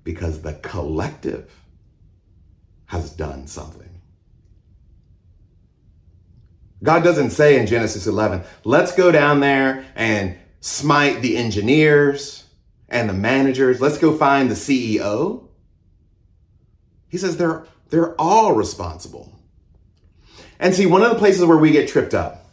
because 0.05 0.43
the 0.43 0.53
collective 0.53 1.51
has 2.85 3.13
done 3.13 3.47
something. 3.47 4.03
God 6.83 7.03
doesn't 7.03 7.31
say 7.31 7.59
in 7.59 7.67
Genesis 7.67 8.07
11, 8.07 8.43
let's 8.65 8.95
go 8.95 9.11
down 9.11 9.41
there 9.41 9.87
and 9.95 10.37
smite 10.61 11.23
the 11.23 11.39
engineers 11.39 12.45
and 12.91 13.09
the 13.09 13.15
managers. 13.15 13.81
Let's 13.81 13.97
go 13.97 14.15
find 14.15 14.51
the 14.51 14.55
CEO. 14.55 15.48
He 17.09 17.19
says 17.19 17.37
they're, 17.37 17.67
they're 17.91 18.15
all 18.21 18.55
responsible. 18.55 19.33
And 20.61 20.75
see, 20.75 20.87
one 20.87 21.03
of 21.03 21.11
the 21.11 21.19
places 21.19 21.45
where 21.45 21.59
we 21.59 21.71
get 21.71 21.89
tripped 21.89 22.15
up 22.15 22.47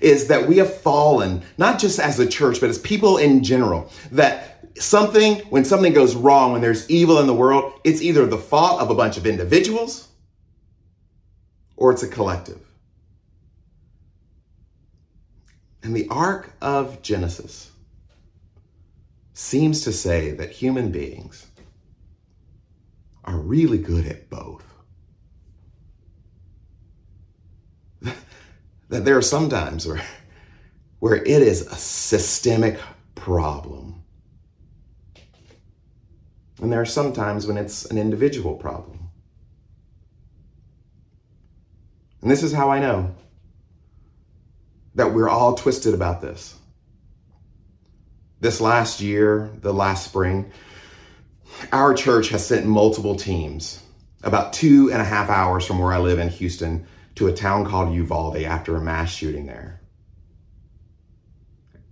is 0.00 0.28
that 0.28 0.48
we 0.48 0.58
have 0.58 0.72
fallen, 0.80 1.42
not 1.58 1.78
just 1.78 1.98
as 1.98 2.18
a 2.18 2.26
church, 2.26 2.60
but 2.60 2.70
as 2.70 2.78
people 2.78 3.16
in 3.16 3.42
general, 3.42 3.90
that 4.12 4.68
something, 4.78 5.36
when 5.50 5.64
something 5.64 5.92
goes 5.92 6.14
wrong, 6.14 6.52
when 6.52 6.60
there's 6.60 6.88
evil 6.90 7.18
in 7.18 7.26
the 7.26 7.34
world, 7.34 7.72
it's 7.84 8.02
either 8.02 8.26
the 8.26 8.38
fault 8.38 8.80
of 8.80 8.90
a 8.90 8.94
bunch 8.94 9.16
of 9.16 9.26
individuals 9.26 10.08
or 11.76 11.92
it's 11.92 12.02
a 12.02 12.08
collective. 12.08 12.60
And 15.82 15.94
the 15.94 16.08
arc 16.08 16.52
of 16.60 17.02
Genesis 17.02 17.70
seems 19.34 19.82
to 19.82 19.92
say 19.92 20.30
that 20.32 20.50
human 20.50 20.90
beings 20.90 21.46
are 23.24 23.38
really 23.38 23.78
good 23.78 24.06
at 24.06 24.30
both. 24.30 24.64
that 28.88 29.04
there 29.04 29.16
are 29.16 29.22
some 29.22 29.48
times 29.48 29.86
where, 29.86 30.02
where 30.98 31.16
it 31.16 31.26
is 31.26 31.62
a 31.62 31.76
systemic 31.76 32.78
problem. 33.14 34.02
And 36.60 36.72
there 36.72 36.80
are 36.80 36.86
some 36.86 37.12
times 37.12 37.46
when 37.46 37.56
it's 37.56 37.84
an 37.86 37.98
individual 37.98 38.54
problem. 38.54 39.10
And 42.22 42.30
this 42.30 42.42
is 42.42 42.52
how 42.52 42.70
I 42.70 42.78
know 42.80 43.14
that 44.94 45.12
we're 45.12 45.28
all 45.28 45.54
twisted 45.54 45.92
about 45.92 46.20
this. 46.20 46.56
This 48.40 48.60
last 48.60 49.00
year, 49.00 49.50
the 49.60 49.74
last 49.74 50.04
spring, 50.04 50.52
our 51.72 51.94
church 51.94 52.28
has 52.30 52.46
sent 52.46 52.66
multiple 52.66 53.16
teams 53.16 53.82
about 54.22 54.52
two 54.52 54.90
and 54.90 55.00
a 55.00 55.04
half 55.04 55.28
hours 55.28 55.66
from 55.66 55.78
where 55.78 55.92
I 55.92 55.98
live 55.98 56.18
in 56.18 56.28
Houston 56.28 56.86
to 57.16 57.28
a 57.28 57.32
town 57.32 57.66
called 57.66 57.94
Uvalde 57.94 58.38
after 58.38 58.76
a 58.76 58.80
mass 58.80 59.10
shooting 59.10 59.46
there. 59.46 59.80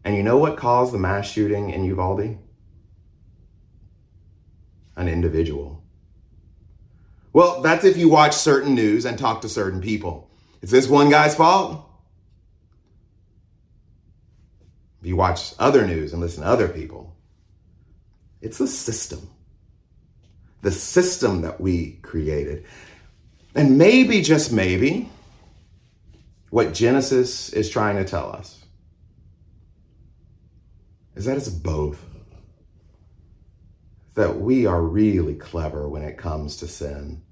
And 0.04 0.16
you 0.16 0.22
know 0.22 0.38
what 0.38 0.56
caused 0.56 0.92
the 0.92 0.98
mass 0.98 1.30
shooting 1.30 1.70
in 1.70 1.84
Uvalde? 1.84 2.38
An 4.96 5.08
individual. 5.08 5.82
Well, 7.32 7.62
that's 7.62 7.84
if 7.84 7.96
you 7.96 8.08
watch 8.08 8.34
certain 8.34 8.74
news 8.74 9.04
and 9.04 9.18
talk 9.18 9.42
to 9.42 9.48
certain 9.48 9.80
people. 9.80 10.28
Is 10.60 10.70
this 10.70 10.88
one 10.88 11.08
guy's 11.08 11.34
fault? 11.34 11.88
If 15.00 15.06
you 15.06 15.16
watch 15.16 15.54
other 15.58 15.86
news 15.86 16.12
and 16.12 16.20
listen 16.20 16.42
to 16.42 16.48
other 16.48 16.68
people, 16.68 17.16
it's 18.40 18.58
the 18.58 18.68
system. 18.68 19.28
The 20.62 20.70
system 20.70 21.42
that 21.42 21.60
we 21.60 21.98
created. 22.02 22.64
And 23.54 23.76
maybe, 23.78 24.22
just 24.22 24.52
maybe, 24.52 25.10
what 26.50 26.72
Genesis 26.72 27.52
is 27.52 27.68
trying 27.68 27.96
to 27.96 28.04
tell 28.04 28.32
us 28.32 28.64
is 31.14 31.26
that 31.26 31.36
it's 31.36 31.48
both. 31.48 32.02
That 34.14 34.40
we 34.40 34.66
are 34.66 34.82
really 34.82 35.34
clever 35.34 35.88
when 35.88 36.02
it 36.02 36.18
comes 36.18 36.58
to 36.58 36.68
sin, 36.68 37.22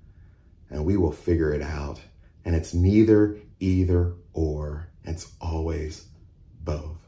and 0.70 0.84
we 0.84 0.96
will 0.96 1.12
figure 1.12 1.52
it 1.52 1.62
out. 1.62 2.00
And 2.44 2.54
it's 2.56 2.72
neither, 2.74 3.38
either, 3.58 4.14
or. 4.32 4.88
It's 5.04 5.32
always 5.40 6.06
both. 6.62 6.98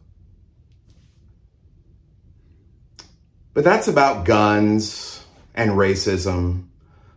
But 3.55 3.65
that's 3.65 3.89
about 3.89 4.25
guns 4.25 5.25
and 5.55 5.73
racism. 5.73 6.67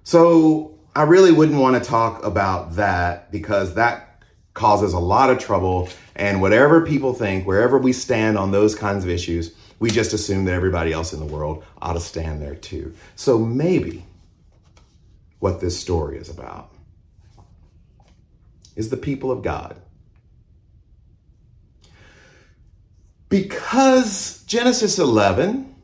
So 0.04 0.78
I 0.96 1.04
really 1.04 1.32
wouldn't 1.32 1.60
want 1.60 1.82
to 1.82 1.90
talk 1.90 2.24
about 2.24 2.76
that 2.76 3.32
because 3.32 3.76
that 3.76 4.24
causes 4.54 4.94
a 4.94 5.00
lot 5.00 5.30
of 5.30 5.40
trouble. 5.40 5.90
And 6.16 6.42
whatever 6.42 6.86
people 6.86 7.14
think, 7.14 7.46
wherever 7.46 7.78
we 7.78 7.94
stand 7.94 8.38
on 8.38 8.52
those 8.52 8.76
kinds 8.76 9.04
of 9.04 9.10
issues, 9.10 9.54
we 9.80 9.90
just 9.90 10.14
assume 10.14 10.46
that 10.46 10.54
everybody 10.54 10.94
else 10.94 11.14
in 11.14 11.20
the 11.20 11.26
world 11.26 11.64
ought 11.82 11.94
to 11.94 12.00
stand 12.00 12.42
there 12.42 12.56
too. 12.56 12.94
So 13.16 13.38
maybe 13.38 14.06
what 15.40 15.60
this 15.60 15.80
story 15.80 16.18
is 16.18 16.30
about 16.30 16.72
is 18.76 18.90
the 18.90 18.98
people 18.98 19.32
of 19.32 19.42
God. 19.42 19.80
Because 23.28 24.44
Genesis 24.46 24.98
11 24.98 25.75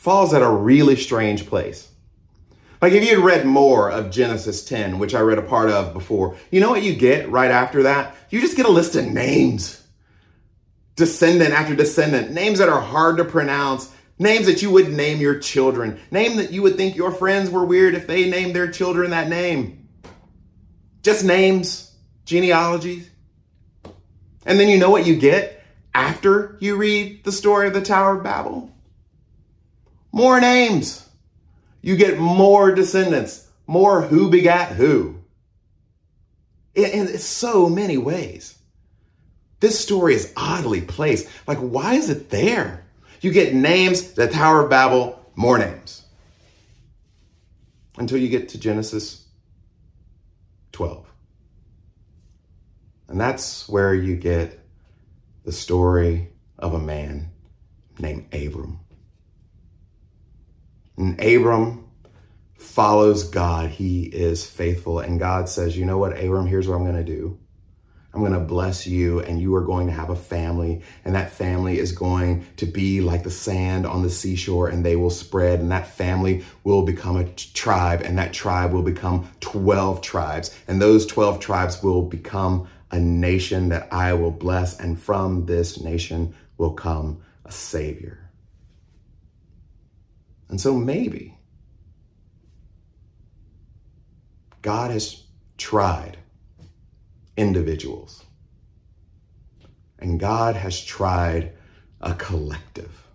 falls 0.00 0.32
at 0.32 0.40
a 0.40 0.48
really 0.48 0.96
strange 0.96 1.46
place. 1.46 1.86
Like 2.80 2.94
if 2.94 3.04
you 3.04 3.16
had 3.16 3.22
read 3.22 3.44
more 3.44 3.90
of 3.90 4.10
Genesis 4.10 4.64
10, 4.64 4.98
which 4.98 5.14
I 5.14 5.20
read 5.20 5.36
a 5.36 5.42
part 5.42 5.68
of 5.68 5.92
before, 5.92 6.36
you 6.50 6.58
know 6.58 6.70
what 6.70 6.82
you 6.82 6.94
get 6.94 7.28
right 7.28 7.50
after 7.50 7.82
that? 7.82 8.16
You 8.30 8.40
just 8.40 8.56
get 8.56 8.64
a 8.64 8.70
list 8.70 8.96
of 8.96 9.04
names. 9.04 9.84
Descendant 10.96 11.52
after 11.52 11.74
descendant, 11.74 12.30
names 12.30 12.60
that 12.60 12.70
are 12.70 12.80
hard 12.80 13.18
to 13.18 13.26
pronounce, 13.26 13.92
names 14.18 14.46
that 14.46 14.62
you 14.62 14.70
would 14.70 14.90
name 14.90 15.20
your 15.20 15.38
children, 15.38 16.00
name 16.10 16.38
that 16.38 16.50
you 16.50 16.62
would 16.62 16.76
think 16.76 16.96
your 16.96 17.12
friends 17.12 17.50
were 17.50 17.66
weird 17.66 17.94
if 17.94 18.06
they 18.06 18.30
named 18.30 18.56
their 18.56 18.70
children 18.70 19.10
that 19.10 19.28
name. 19.28 19.86
Just 21.02 21.26
names, 21.26 21.94
genealogies. 22.24 23.06
And 24.46 24.58
then 24.58 24.70
you 24.70 24.78
know 24.78 24.90
what 24.90 25.06
you 25.06 25.16
get 25.16 25.62
after 25.94 26.56
you 26.58 26.76
read 26.76 27.22
the 27.24 27.32
story 27.32 27.66
of 27.66 27.74
the 27.74 27.82
Tower 27.82 28.16
of 28.16 28.24
Babel? 28.24 28.69
More 30.12 30.40
names. 30.40 31.08
You 31.82 31.96
get 31.96 32.18
more 32.18 32.72
descendants, 32.72 33.48
more 33.66 34.02
who 34.02 34.30
begat 34.30 34.72
who. 34.72 35.16
In, 36.74 37.18
so 37.18 37.68
many 37.68 37.96
ways. 37.96 38.56
This 39.60 39.78
story 39.78 40.14
is 40.14 40.32
oddly 40.36 40.80
placed. 40.80 41.28
Like, 41.46 41.58
why 41.58 41.94
is 41.94 42.08
it 42.08 42.30
there? 42.30 42.84
You 43.20 43.30
get 43.32 43.54
names, 43.54 44.12
the 44.12 44.28
Tower 44.28 44.64
of 44.64 44.70
Babel, 44.70 45.20
more 45.36 45.58
names. 45.58 46.02
Until 47.98 48.18
you 48.18 48.28
get 48.28 48.50
to 48.50 48.58
Genesis 48.58 49.24
12. 50.72 51.06
And 53.08 53.20
that's 53.20 53.68
where 53.68 53.92
you 53.94 54.16
get 54.16 54.58
the 55.44 55.52
story 55.52 56.28
of 56.58 56.74
a 56.74 56.78
man 56.78 57.30
named 57.98 58.32
Abram. 58.32 58.80
And 61.00 61.18
Abram 61.18 61.88
follows 62.58 63.24
God. 63.24 63.70
He 63.70 64.02
is 64.02 64.44
faithful. 64.44 64.98
And 64.98 65.18
God 65.18 65.48
says, 65.48 65.74
You 65.74 65.86
know 65.86 65.96
what, 65.96 66.12
Abram, 66.12 66.46
here's 66.46 66.68
what 66.68 66.74
I'm 66.74 66.84
going 66.84 66.94
to 66.94 67.02
do. 67.02 67.38
I'm 68.12 68.20
going 68.20 68.34
to 68.34 68.40
bless 68.40 68.86
you, 68.86 69.20
and 69.20 69.40
you 69.40 69.54
are 69.54 69.64
going 69.64 69.86
to 69.86 69.94
have 69.94 70.10
a 70.10 70.16
family, 70.16 70.82
and 71.04 71.14
that 71.14 71.30
family 71.30 71.78
is 71.78 71.92
going 71.92 72.44
to 72.56 72.66
be 72.66 73.00
like 73.00 73.22
the 73.22 73.30
sand 73.30 73.86
on 73.86 74.02
the 74.02 74.10
seashore, 74.10 74.68
and 74.68 74.84
they 74.84 74.94
will 74.94 75.10
spread, 75.10 75.60
and 75.60 75.70
that 75.70 75.86
family 75.86 76.44
will 76.64 76.82
become 76.82 77.16
a 77.16 77.24
tribe, 77.30 78.02
and 78.02 78.18
that 78.18 78.34
tribe 78.34 78.72
will 78.72 78.82
become 78.82 79.30
12 79.40 80.02
tribes, 80.02 80.54
and 80.68 80.82
those 80.82 81.06
12 81.06 81.40
tribes 81.40 81.82
will 81.82 82.02
become 82.02 82.68
a 82.90 83.00
nation 83.00 83.70
that 83.70 83.88
I 83.90 84.12
will 84.12 84.32
bless, 84.32 84.78
and 84.78 85.00
from 85.00 85.46
this 85.46 85.80
nation 85.80 86.34
will 86.58 86.72
come 86.72 87.22
a 87.46 87.52
Savior. 87.52 88.29
And 90.50 90.60
so 90.60 90.74
maybe 90.74 91.38
God 94.62 94.90
has 94.90 95.22
tried 95.56 96.18
individuals, 97.36 98.24
and 100.00 100.18
God 100.18 100.56
has 100.56 100.84
tried 100.84 101.52
a 102.00 102.14
collective. 102.14 103.06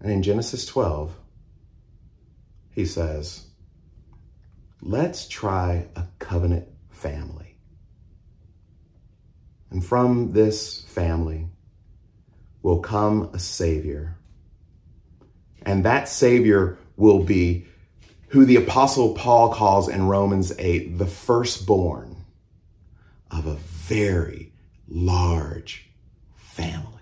And 0.00 0.10
in 0.10 0.22
Genesis 0.22 0.64
12, 0.64 1.14
he 2.70 2.86
says, 2.86 3.46
let's 4.80 5.28
try 5.28 5.86
a 5.94 6.06
covenant 6.18 6.68
family. 6.88 7.56
And 9.70 9.84
from 9.84 10.32
this 10.32 10.80
family 10.82 11.50
will 12.62 12.80
come 12.80 13.30
a 13.34 13.38
Savior 13.38 14.16
and 15.66 15.84
that 15.84 16.08
Savior 16.08 16.78
will 16.96 17.24
be 17.24 17.66
who 18.28 18.44
the 18.44 18.56
Apostle 18.56 19.14
Paul 19.14 19.52
calls 19.52 19.88
in 19.88 20.06
Romans 20.06 20.52
8 20.58 20.96
the 20.96 21.06
firstborn 21.06 22.24
of 23.30 23.46
a 23.46 23.54
very 23.54 24.52
large 24.88 25.90
family. 26.34 26.92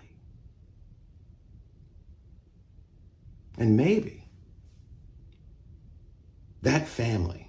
And 3.57 3.77
maybe 3.77 4.27
that 6.63 6.87
family 6.87 7.47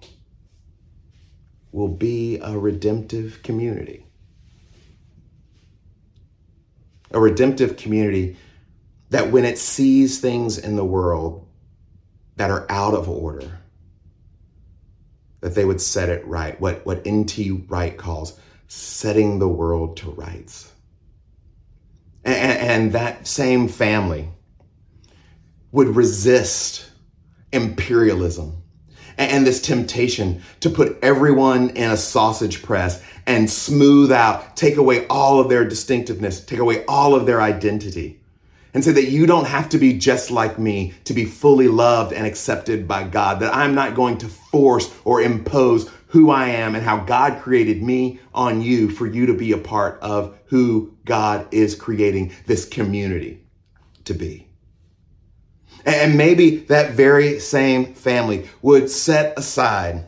will 1.73 1.89
be 1.89 2.39
a 2.39 2.57
redemptive 2.59 3.43
community. 3.43 4.07
A 7.11 7.21
redemptive 7.21 7.77
community 7.77 8.37
that 9.11 9.31
when 9.31 9.45
it 9.45 9.59
sees 9.59 10.19
things 10.19 10.59
in 10.59 10.77
the 10.77 10.85
world 10.85 11.47
that 12.37 12.51
are 12.51 12.67
out 12.69 12.95
of 12.95 13.09
order, 13.09 13.61
that 15.41 15.55
they 15.55 15.65
would 15.65 15.81
set 15.81 16.09
it 16.09 16.27
right. 16.27 16.61
What, 16.61 16.85
what 16.85 17.07
N.T. 17.07 17.51
Wright 17.69 17.97
calls 17.97 18.39
setting 18.69 19.39
the 19.39 19.49
world 19.49 19.97
to 19.99 20.11
rights. 20.11 20.73
And, 22.25 22.59
and 22.59 22.93
that 22.93 23.27
same 23.27 23.69
family 23.69 24.29
would 25.71 25.95
resist 25.95 26.91
imperialism 27.53 28.63
and 29.19 29.47
this 29.47 29.63
temptation 29.63 30.43
to 30.61 30.69
put 30.69 30.99
everyone 31.03 31.71
in 31.71 31.91
a 31.91 31.97
sausage 31.97 32.63
press 32.63 33.03
and 33.27 33.51
smooth 33.51 34.13
out, 34.13 34.57
take 34.57 34.77
away 34.77 35.07
all 35.07 35.41
of 35.41 35.49
their 35.49 35.65
distinctiveness, 35.65 36.45
take 36.45 36.59
away 36.59 36.85
all 36.87 37.15
of 37.15 37.27
their 37.27 37.41
identity. 37.41 38.21
And 38.77 38.85
say 38.85 38.93
that 38.93 39.09
you 39.09 39.24
don't 39.24 39.47
have 39.47 39.70
to 39.70 39.79
be 39.79 39.95
just 39.95 40.31
like 40.31 40.59
me 40.59 40.93
to 41.05 41.14
be 41.14 41.24
fully 41.24 41.66
loved 41.66 42.12
and 42.12 42.27
accepted 42.27 42.87
by 42.87 43.05
God, 43.05 43.41
that 43.41 43.57
I'm 43.57 43.74
not 43.74 43.95
going 43.95 44.18
to 44.18 44.29
force 44.29 44.95
or 45.03 45.22
impose 45.22 45.91
who 46.09 46.29
I 46.29 46.49
am 46.49 46.74
and 46.74 46.85
how 46.85 46.99
God 46.99 47.41
created 47.41 47.83
me 47.83 48.20
on 48.35 48.61
you 48.61 48.91
for 48.91 49.07
you 49.07 49.24
to 49.24 49.33
be 49.33 49.53
a 49.53 49.57
part 49.57 49.99
of 50.03 50.39
who 50.49 50.95
God 51.07 51.49
is 51.55 51.74
creating 51.74 52.35
this 52.45 52.68
community 52.68 53.47
to 54.05 54.12
be. 54.12 54.47
And 55.87 56.18
maybe 56.18 56.57
that 56.66 56.91
very 56.93 57.41
same 57.41 57.95
family 57.95 58.47
would 58.61 58.91
set 58.91 59.39
aside 59.39 60.07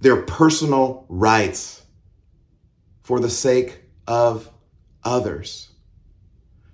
their 0.00 0.22
personal 0.22 1.04
rights 1.10 1.82
for 3.02 3.20
the 3.20 3.28
sake 3.28 3.82
of 4.06 4.48
others, 5.04 5.67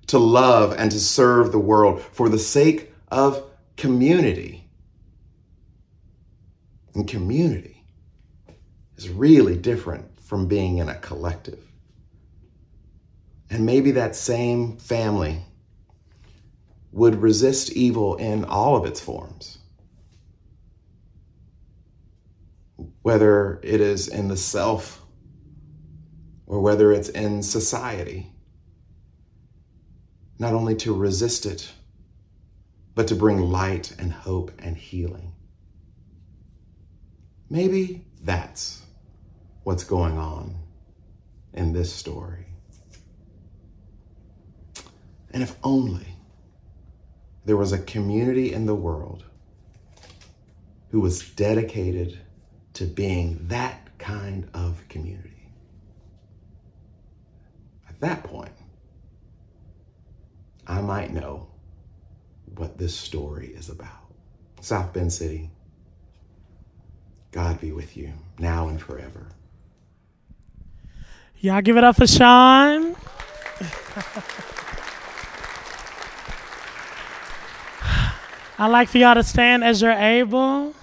to 0.06 0.18
love 0.18 0.74
and 0.76 0.90
to 0.90 1.00
serve 1.00 1.52
the 1.52 1.58
world 1.58 2.00
for 2.00 2.28
the 2.28 2.38
sake 2.38 2.92
of 3.08 3.42
community. 3.76 4.68
And 6.94 7.08
community 7.08 7.84
is 8.96 9.08
really 9.08 9.56
different 9.56 10.20
from 10.20 10.46
being 10.46 10.78
in 10.78 10.88
a 10.88 10.94
collective. 10.96 11.58
And 13.50 13.66
maybe 13.66 13.92
that 13.92 14.16
same 14.16 14.76
family 14.78 15.42
would 16.92 17.20
resist 17.20 17.72
evil 17.72 18.16
in 18.16 18.44
all 18.44 18.76
of 18.76 18.86
its 18.86 19.00
forms. 19.00 19.58
Whether 23.02 23.60
it 23.62 23.80
is 23.80 24.08
in 24.08 24.28
the 24.28 24.36
self 24.36 25.04
or 26.46 26.60
whether 26.60 26.92
it's 26.92 27.08
in 27.08 27.42
society. 27.42 28.33
Not 30.44 30.52
only 30.52 30.76
to 30.76 30.92
resist 30.92 31.46
it, 31.46 31.72
but 32.94 33.08
to 33.08 33.14
bring 33.14 33.40
light 33.40 33.96
and 33.98 34.12
hope 34.12 34.52
and 34.58 34.76
healing. 34.76 35.32
Maybe 37.48 38.04
that's 38.20 38.82
what's 39.62 39.84
going 39.84 40.18
on 40.18 40.54
in 41.54 41.72
this 41.72 41.90
story. 41.90 42.44
And 45.30 45.42
if 45.42 45.56
only 45.64 46.14
there 47.46 47.56
was 47.56 47.72
a 47.72 47.78
community 47.78 48.52
in 48.52 48.66
the 48.66 48.74
world 48.74 49.24
who 50.90 51.00
was 51.00 51.26
dedicated 51.30 52.18
to 52.74 52.84
being 52.84 53.48
that 53.48 53.96
kind 53.96 54.50
of 54.52 54.86
community. 54.90 55.48
At 57.88 57.98
that 58.00 58.24
point, 58.24 58.52
I 60.66 60.80
might 60.80 61.12
know 61.12 61.46
what 62.56 62.78
this 62.78 62.96
story 62.96 63.48
is 63.48 63.68
about. 63.68 63.90
South 64.60 64.92
Bend 64.92 65.12
City, 65.12 65.50
God 67.32 67.60
be 67.60 67.72
with 67.72 67.96
you 67.96 68.12
now 68.38 68.68
and 68.68 68.80
forever. 68.80 69.28
Y'all 71.40 71.60
give 71.60 71.76
it 71.76 71.84
up 71.84 71.96
for 71.96 72.06
Sean. 72.06 72.96
I'd 78.56 78.68
like 78.68 78.88
for 78.88 78.98
y'all 78.98 79.14
to 79.16 79.22
stand 79.22 79.64
as 79.64 79.82
you're 79.82 79.92
able. 79.92 80.74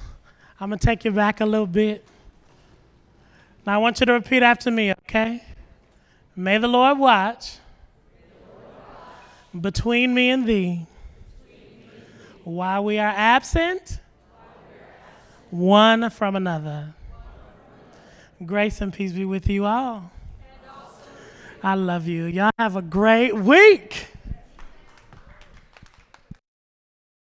I'm 0.60 0.70
going 0.70 0.78
to 0.78 0.86
take 0.86 1.06
you 1.06 1.12
back 1.12 1.42
a 1.42 1.46
little 1.46 1.66
bit. 1.66 2.06
Now, 3.66 3.76
I 3.76 3.78
want 3.78 4.00
you 4.00 4.06
to 4.06 4.14
repeat 4.14 4.44
after 4.44 4.70
me, 4.70 4.92
okay? 4.92 5.42
May 6.36 6.58
the 6.58 6.68
Lord 6.68 7.00
watch 7.00 7.58
between 9.60 10.14
me 10.14 10.30
and 10.30 10.46
thee 10.46 10.86
while 12.44 12.84
we 12.84 12.98
are 12.98 13.14
absent 13.16 14.00
one 15.50 16.10
from 16.10 16.36
another. 16.36 16.94
Grace 18.46 18.82
and 18.82 18.94
peace 18.94 19.12
be 19.12 19.26
with 19.26 19.48
you 19.48 19.66
all. 19.66 20.12
I 21.64 21.76
love 21.76 22.08
you. 22.08 22.26
Y'all 22.26 22.50
have 22.58 22.76
a 22.76 22.82
great 22.82 23.36
week. 23.36 24.08